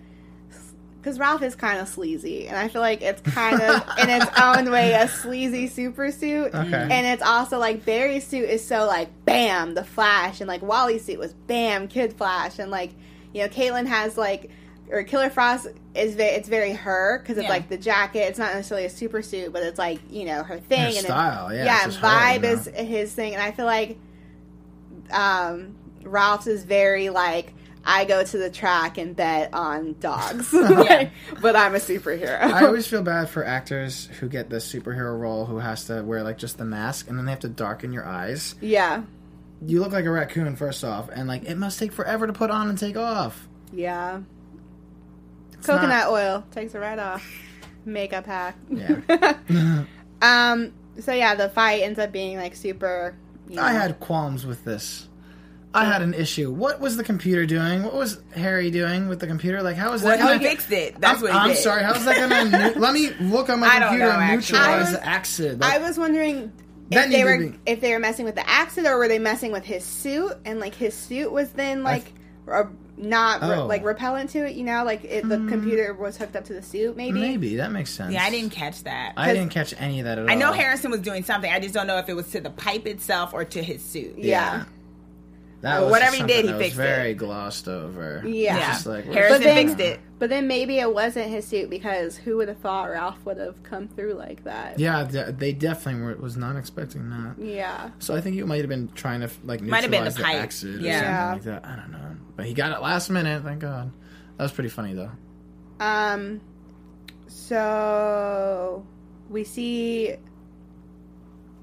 [1.01, 4.27] Because Ralph is kind of sleazy, and I feel like it's kind of in its
[4.41, 6.53] own way a sleazy super suit.
[6.53, 6.89] Okay.
[6.91, 11.05] And it's also like Barry's suit is so like bam, the Flash, and like Wally's
[11.05, 12.91] suit was bam, Kid Flash, and like
[13.33, 14.51] you know, Caitlin has like
[14.91, 17.51] or Killer Frost is very it's very her because it's Yeah.
[17.51, 18.21] like the jacket.
[18.21, 20.97] It's not necessarily a super suit, but it's like you know her thing Her and
[20.99, 21.85] style, yeah, yeah.
[21.87, 22.49] just her, vibe you know?
[22.49, 23.99] is his thing, and I feel like
[25.11, 27.55] um, Ralph's is very like.
[27.91, 31.11] I go to the track and bet on dogs, Like,
[31.41, 32.39] but I'm a superhero.
[32.39, 36.23] I always feel bad for actors who get the superhero role who has to wear
[36.23, 38.57] like just the mask and then they have to darken your eyes.
[38.61, 39.05] yeah,
[39.65, 42.51] You look like a raccoon first off, and like it must take forever to put
[42.51, 43.49] on and take off.
[43.73, 44.21] yeah.
[45.59, 47.27] It's Coconut not- oil takes it right off.
[47.85, 48.57] Makeup hack.
[48.71, 49.35] Yeah.
[50.23, 50.73] um.
[51.01, 53.17] So yeah, the fight ends up being like super.
[53.49, 55.09] You know, I had qualms with this.
[55.75, 56.51] I had an issue.
[56.51, 57.83] What was the computer doing?
[57.85, 59.63] What was Harry doing with the computer?
[59.63, 60.19] Like, how was that?
[60.19, 61.01] Well, he gonna- fixed it.
[61.01, 61.59] That's I'm, what he I'm did.
[61.59, 61.83] sorry.
[61.85, 62.73] How's that gonna?
[62.75, 64.59] nu- let me look on my I computer know, and actually.
[64.59, 65.63] neutralize I was- the acid.
[65.63, 66.53] I was wondering
[66.91, 69.19] if they were needed to if they were messing with the acid or were they
[69.19, 72.13] messing with his suit and like his suit was then like
[72.49, 72.65] re-
[72.97, 73.67] not re- Oh.
[73.67, 74.57] like repellent to it.
[74.57, 75.49] You know, like it, the hmm.
[75.49, 76.97] computer was hooked up to the suit.
[76.97, 77.21] Maybe.
[77.21, 78.13] maybe that makes sense.
[78.13, 79.13] Yeah, I didn't catch that.
[79.17, 80.53] I didn't catch any of that at I know.
[80.53, 81.51] Harrison was doing something.
[81.51, 84.19] I just don't know if it was to the pipe itself or to his suit.
[84.19, 84.65] Yeah.
[85.61, 86.83] That Well, was whatever he did, he that was fixed it.
[86.83, 88.23] very glossed over.
[88.25, 88.57] Yeah.
[88.57, 88.73] Yeah.
[88.73, 90.01] Just like, Harrison But then- fixed it.
[90.19, 93.63] But then maybe it wasn't his suit because who would have thought Ralph would have
[93.63, 94.79] come through like that?
[94.79, 97.37] Yeah, they definitely were, was not expecting that.
[97.39, 97.91] Yeah.
[98.01, 100.19] So I think you might have been trying to like Might have been neutralize the
[100.19, 100.47] the, pipe.
[100.47, 100.91] acid Yeah.
[100.91, 101.31] or Yeah.
[101.35, 101.71] something like that.
[101.71, 103.45] I don't know, but he got it last minute.
[103.45, 103.93] Thank God.
[104.37, 105.11] That was pretty funny though.
[105.79, 106.41] Um.
[107.29, 108.85] So
[109.31, 110.17] we see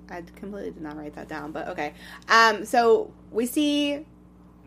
[0.10, 1.93] I completely did not write that down, but okay.
[2.30, 4.06] Um, so we see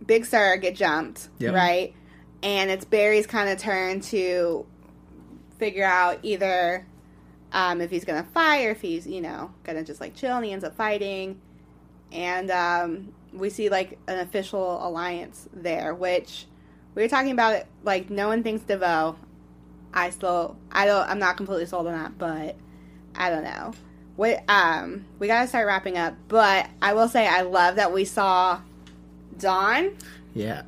[0.07, 1.55] Big Sir get jumped, Yep.
[1.55, 1.95] right?
[2.43, 4.67] And it's Barry's kind of turn to
[5.59, 6.87] figure out either
[7.53, 10.45] um, if he's gonna fight or if he's, you know, gonna just like chill and
[10.45, 11.41] he ends up fighting.
[12.13, 16.47] And um, we see like an official alliance there, which
[16.95, 19.17] we were talking about it like no one thinks DeVoe.
[19.93, 22.57] I still I don't I'm not completely sold on that, but
[23.15, 23.73] I don't know.
[24.17, 28.05] What um we gotta start wrapping up, but I will say I love that we
[28.05, 28.61] saw
[29.39, 29.97] Dawn.
[30.35, 30.63] Yeah.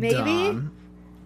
[0.00, 0.70] Maybe Dawn.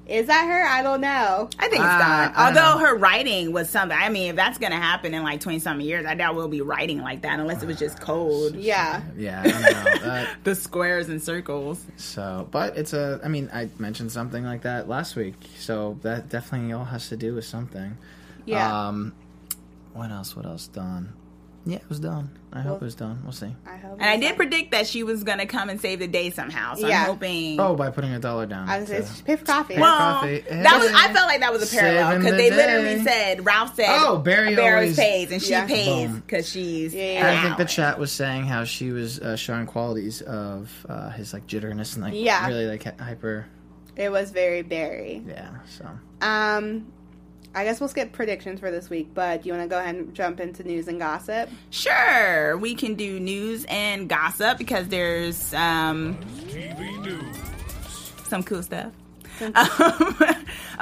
[0.06, 0.64] is that her?
[0.68, 1.48] I don't know.
[1.58, 2.32] I think it's Uh, done.
[2.32, 3.96] Don't Although her writing was something.
[3.96, 6.48] I mean, if that's going to happen in like 20 something years, I doubt we'll
[6.48, 8.56] be writing like that unless it was just code.
[8.56, 10.06] Yeah, Yeah, I don't know.
[10.06, 11.84] That- The squares and circles.
[11.96, 13.20] so, but it's a.
[13.24, 17.16] I mean, I mentioned something like that last week, so that definitely all has to
[17.16, 17.96] do with something.
[18.44, 18.88] yeah.
[18.88, 19.12] Um,
[19.94, 20.34] what else?
[20.34, 20.66] What else?
[20.68, 21.12] Done.
[21.64, 22.28] Yeah, it was Dawn.
[22.52, 23.20] I hope it was Dawn.
[23.22, 23.54] We'll see.
[23.66, 23.92] I hope.
[23.92, 24.36] And I did done.
[24.36, 26.74] predict that she was going to come and save the day somehow.
[26.74, 27.02] So Yeah.
[27.02, 27.60] I'm hoping.
[27.60, 28.68] Oh, by putting a dollar down.
[28.68, 29.78] I was to- gonna pay for coffee.
[29.78, 30.40] Well, coffee.
[30.50, 30.90] that was.
[30.92, 32.56] I felt like that was a parallel because the they day.
[32.56, 35.66] literally said Ralph said, Oh, Barry Barry always- pays and she Yeah.
[35.66, 37.38] pays because she's." Yeah, an yeah.
[37.40, 41.32] I think the chat was saying how she was uh, showing qualities of uh, his
[41.32, 42.46] like jitteriness and like Yeah.
[42.48, 43.46] really like hyper.
[43.94, 45.22] it was very Barry.
[45.28, 45.50] Yeah.
[45.78, 45.86] So
[46.26, 46.86] Um,
[47.54, 49.94] I guess we'll skip predictions for this week, but do you want to go ahead
[49.94, 51.50] and jump into news and gossip?
[51.70, 56.18] Sure, we can do news and gossip because there's um,
[58.28, 58.92] some cool stuff.
[59.42, 60.16] Um,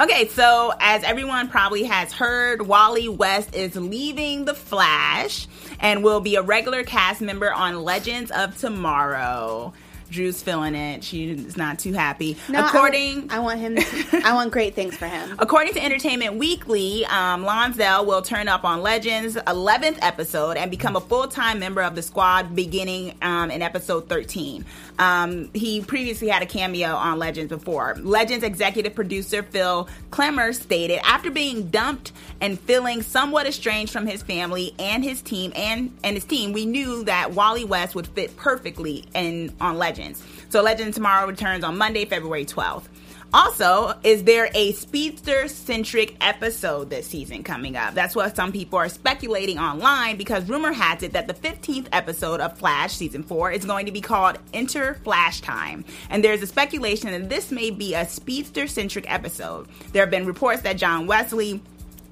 [0.01, 5.47] okay, so as everyone probably has heard, Wally West is leaving The Flash
[5.79, 9.73] and will be a regular cast member on Legends of Tomorrow.
[10.11, 11.05] Drew's feeling it.
[11.05, 12.37] She's not too happy.
[12.49, 13.77] No, I- According, I, want him.
[13.77, 15.37] To, I want great things for him.
[15.39, 20.97] According to Entertainment Weekly, um, Lonsdale will turn up on Legends' 11th episode and become
[20.97, 24.65] a full time member of the squad beginning um, in episode 13.
[24.99, 27.97] Um, he previously had a cameo on Legends before.
[28.01, 34.23] Legends executive producer Phil Klemmer stated after being dumped and feeling somewhat estranged from his
[34.23, 38.37] family and his team and, and his team, we knew that Wally West would fit
[38.37, 39.99] perfectly in on Legends.
[40.48, 42.84] So Legends Tomorrow returns on Monday, February 12th.
[43.32, 47.94] Also, is there a speedster centric episode this season coming up?
[47.94, 52.40] That's what some people are speculating online because rumor has it that the 15th episode
[52.40, 55.84] of Flash season 4 is going to be called Enter Flash Time.
[56.09, 59.68] And there's a speculation that this may be a speedster centric episode.
[59.92, 61.62] There have been reports that John Wesley,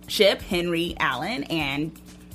[0.06, 1.90] Shipp, Henry Allen, and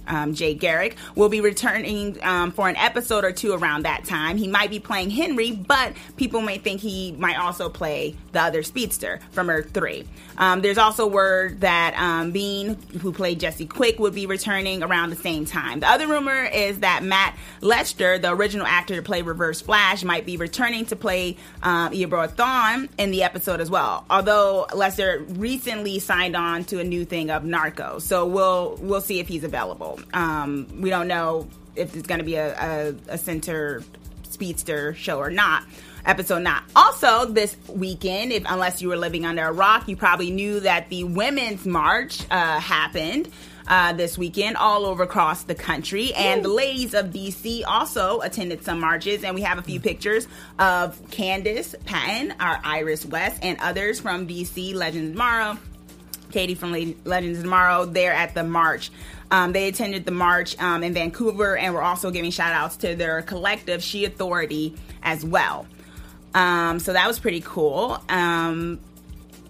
[0.08, 4.38] um, Jay Garrick will be returning um, for an episode or two around that time.
[4.38, 8.64] He might be playing Henry, but people may think he might also play the other
[8.64, 10.06] speedster from Earth 3.
[10.38, 15.12] Um, there's also word that um, Beane, who played Jesse Quick, would be returning around
[15.12, 15.80] the same time.
[15.80, 20.26] The other rumor is that Matt Letscher, the original actor to play Reverse Flash, might
[20.26, 24.06] be returning to play um, Eobard Thawne in the episode as well.
[24.10, 29.20] Although Lester recently signed on to a new thing of Narco, so we'll we'll see
[29.20, 29.93] if he's available.
[30.14, 33.84] Um, we don't know if it's going to be a, a, a center
[34.24, 35.64] speedster show or not
[36.06, 36.64] episode not.
[36.76, 40.90] Also this weekend if unless you were living under a rock you probably knew that
[40.90, 43.30] the women's march uh, happened
[43.68, 46.14] uh, this weekend all over across the country.
[46.14, 49.24] And the ladies of dc also attended some marches.
[49.24, 50.28] And we have a few pictures
[50.60, 55.58] of candice patton our iris west and others from dc legends tomorrow.
[56.32, 58.90] Katie from Le- Legends Tomorrow there at the march.
[59.34, 62.96] Um, they attended the march um, in Vancouver and were also giving shout outs to
[62.96, 65.66] their collective, She Authority, as well.
[66.36, 68.00] Um, so that was pretty cool.
[68.10, 68.80] Um,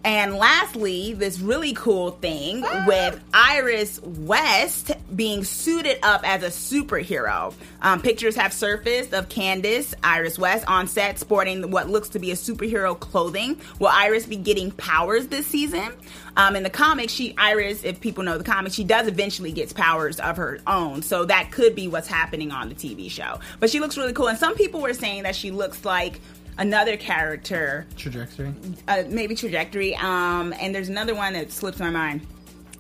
[0.04, 7.54] and lastly, this really cool thing with Iris West being suited up as a superhero.
[7.82, 12.32] Um, pictures have surfaced of Candice, Iris West, on set sporting what looks to be
[12.32, 13.60] a superhero clothing.
[13.80, 15.90] Will Iris be getting powers this season?
[16.36, 19.72] Um, in the comics, she Iris, if people know the comics, she does eventually gets
[19.72, 21.02] powers of her own.
[21.02, 23.40] So that could be what's happening on the TV show.
[23.60, 26.20] But she looks really cool, and some people were saying that she looks like
[26.58, 28.54] another character trajectory.
[28.88, 29.96] uh, maybe trajectory.
[29.96, 32.26] Um, and there's another one that slips my mind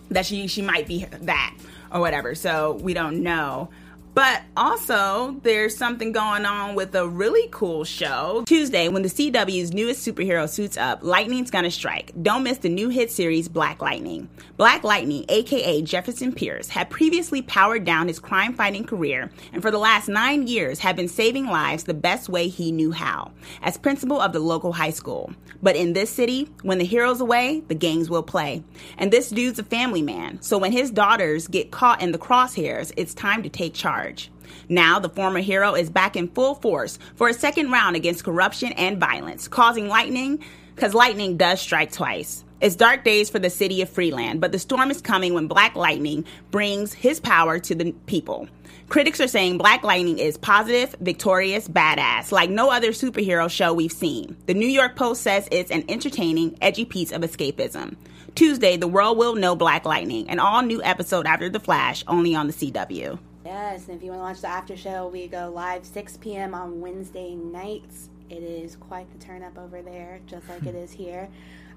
[0.09, 1.55] that she she might be that
[1.91, 2.35] or whatever.
[2.35, 3.69] So we don't know.
[4.13, 8.43] But also, there's something going on with a really cool show.
[8.45, 12.11] Tuesday, when the CW's newest superhero suits up, Lightning's gonna strike.
[12.21, 14.29] Don't miss the new hit series Black Lightning.
[14.55, 19.71] Black Lightning, aka Jefferson Pierce, had previously powered down his crime fighting career and for
[19.71, 23.31] the last nine years had been saving lives the best way he knew how,
[23.63, 25.33] as principal of the local high school.
[25.63, 28.63] But in this city, when the hero's away, the gangs will play.
[28.97, 32.91] And this dude's a family man, so when his daughters get caught in the crosshairs,
[32.95, 34.02] it's time to take charge.
[34.03, 34.29] Charge.
[34.69, 38.71] Now, the former hero is back in full force for a second round against corruption
[38.73, 40.43] and violence, causing lightning,
[40.75, 42.43] because lightning does strike twice.
[42.61, 45.75] It's dark days for the city of Freeland, but the storm is coming when Black
[45.75, 48.47] Lightning brings his power to the people.
[48.87, 53.91] Critics are saying Black Lightning is positive, victorious, badass, like no other superhero show we've
[53.91, 54.37] seen.
[54.45, 57.97] The New York Post says it's an entertaining, edgy piece of escapism.
[58.33, 62.33] Tuesday, the world will know Black Lightning, an all new episode after The Flash, only
[62.33, 63.19] on the CW.
[63.45, 66.53] Yes, and if you want to watch the after show, we go live 6 p.m.
[66.53, 68.09] on Wednesday nights.
[68.29, 71.27] It is quite the turn up over there, just like it is here.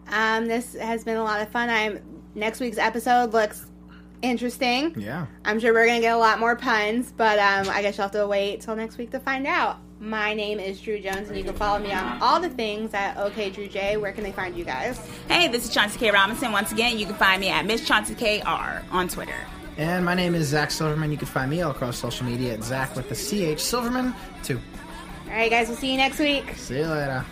[0.08, 1.68] Um, this has been a lot of fun.
[1.68, 2.00] I'm
[2.34, 3.66] next week's episode looks
[4.22, 4.94] interesting.
[4.96, 5.26] Yeah.
[5.44, 8.12] I'm sure we're gonna get a lot more puns, but um, I guess you'll have
[8.12, 9.78] to wait till next week to find out.
[9.98, 13.16] My name is Drew Jones, and you can follow me on all the things at
[13.16, 13.96] OK Drew J.
[13.96, 14.98] Where can they find you guys?
[15.26, 16.10] Hey, this is Chauncey K.
[16.10, 16.52] Robinson.
[16.52, 19.34] Once again, you can find me at Miss Chauncey KR on Twitter.
[19.78, 21.10] And my name is Zach Silverman.
[21.10, 24.56] You can find me all across social media at Zach with the CH Silverman 2.
[24.56, 26.54] All right, guys, we'll see you next week.
[26.56, 27.24] See you later.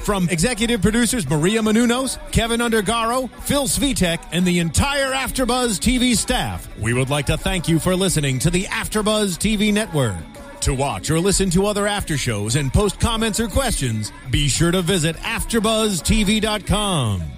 [0.00, 6.66] From executive producers Maria Menounos, Kevin Undergaro, Phil Svitek, and the entire Afterbuzz TV staff,
[6.78, 10.16] we would like to thank you for listening to the Afterbuzz TV network.
[10.62, 14.70] To watch or listen to other after shows and post comments or questions, be sure
[14.70, 17.37] to visit AfterBuzzTV.com.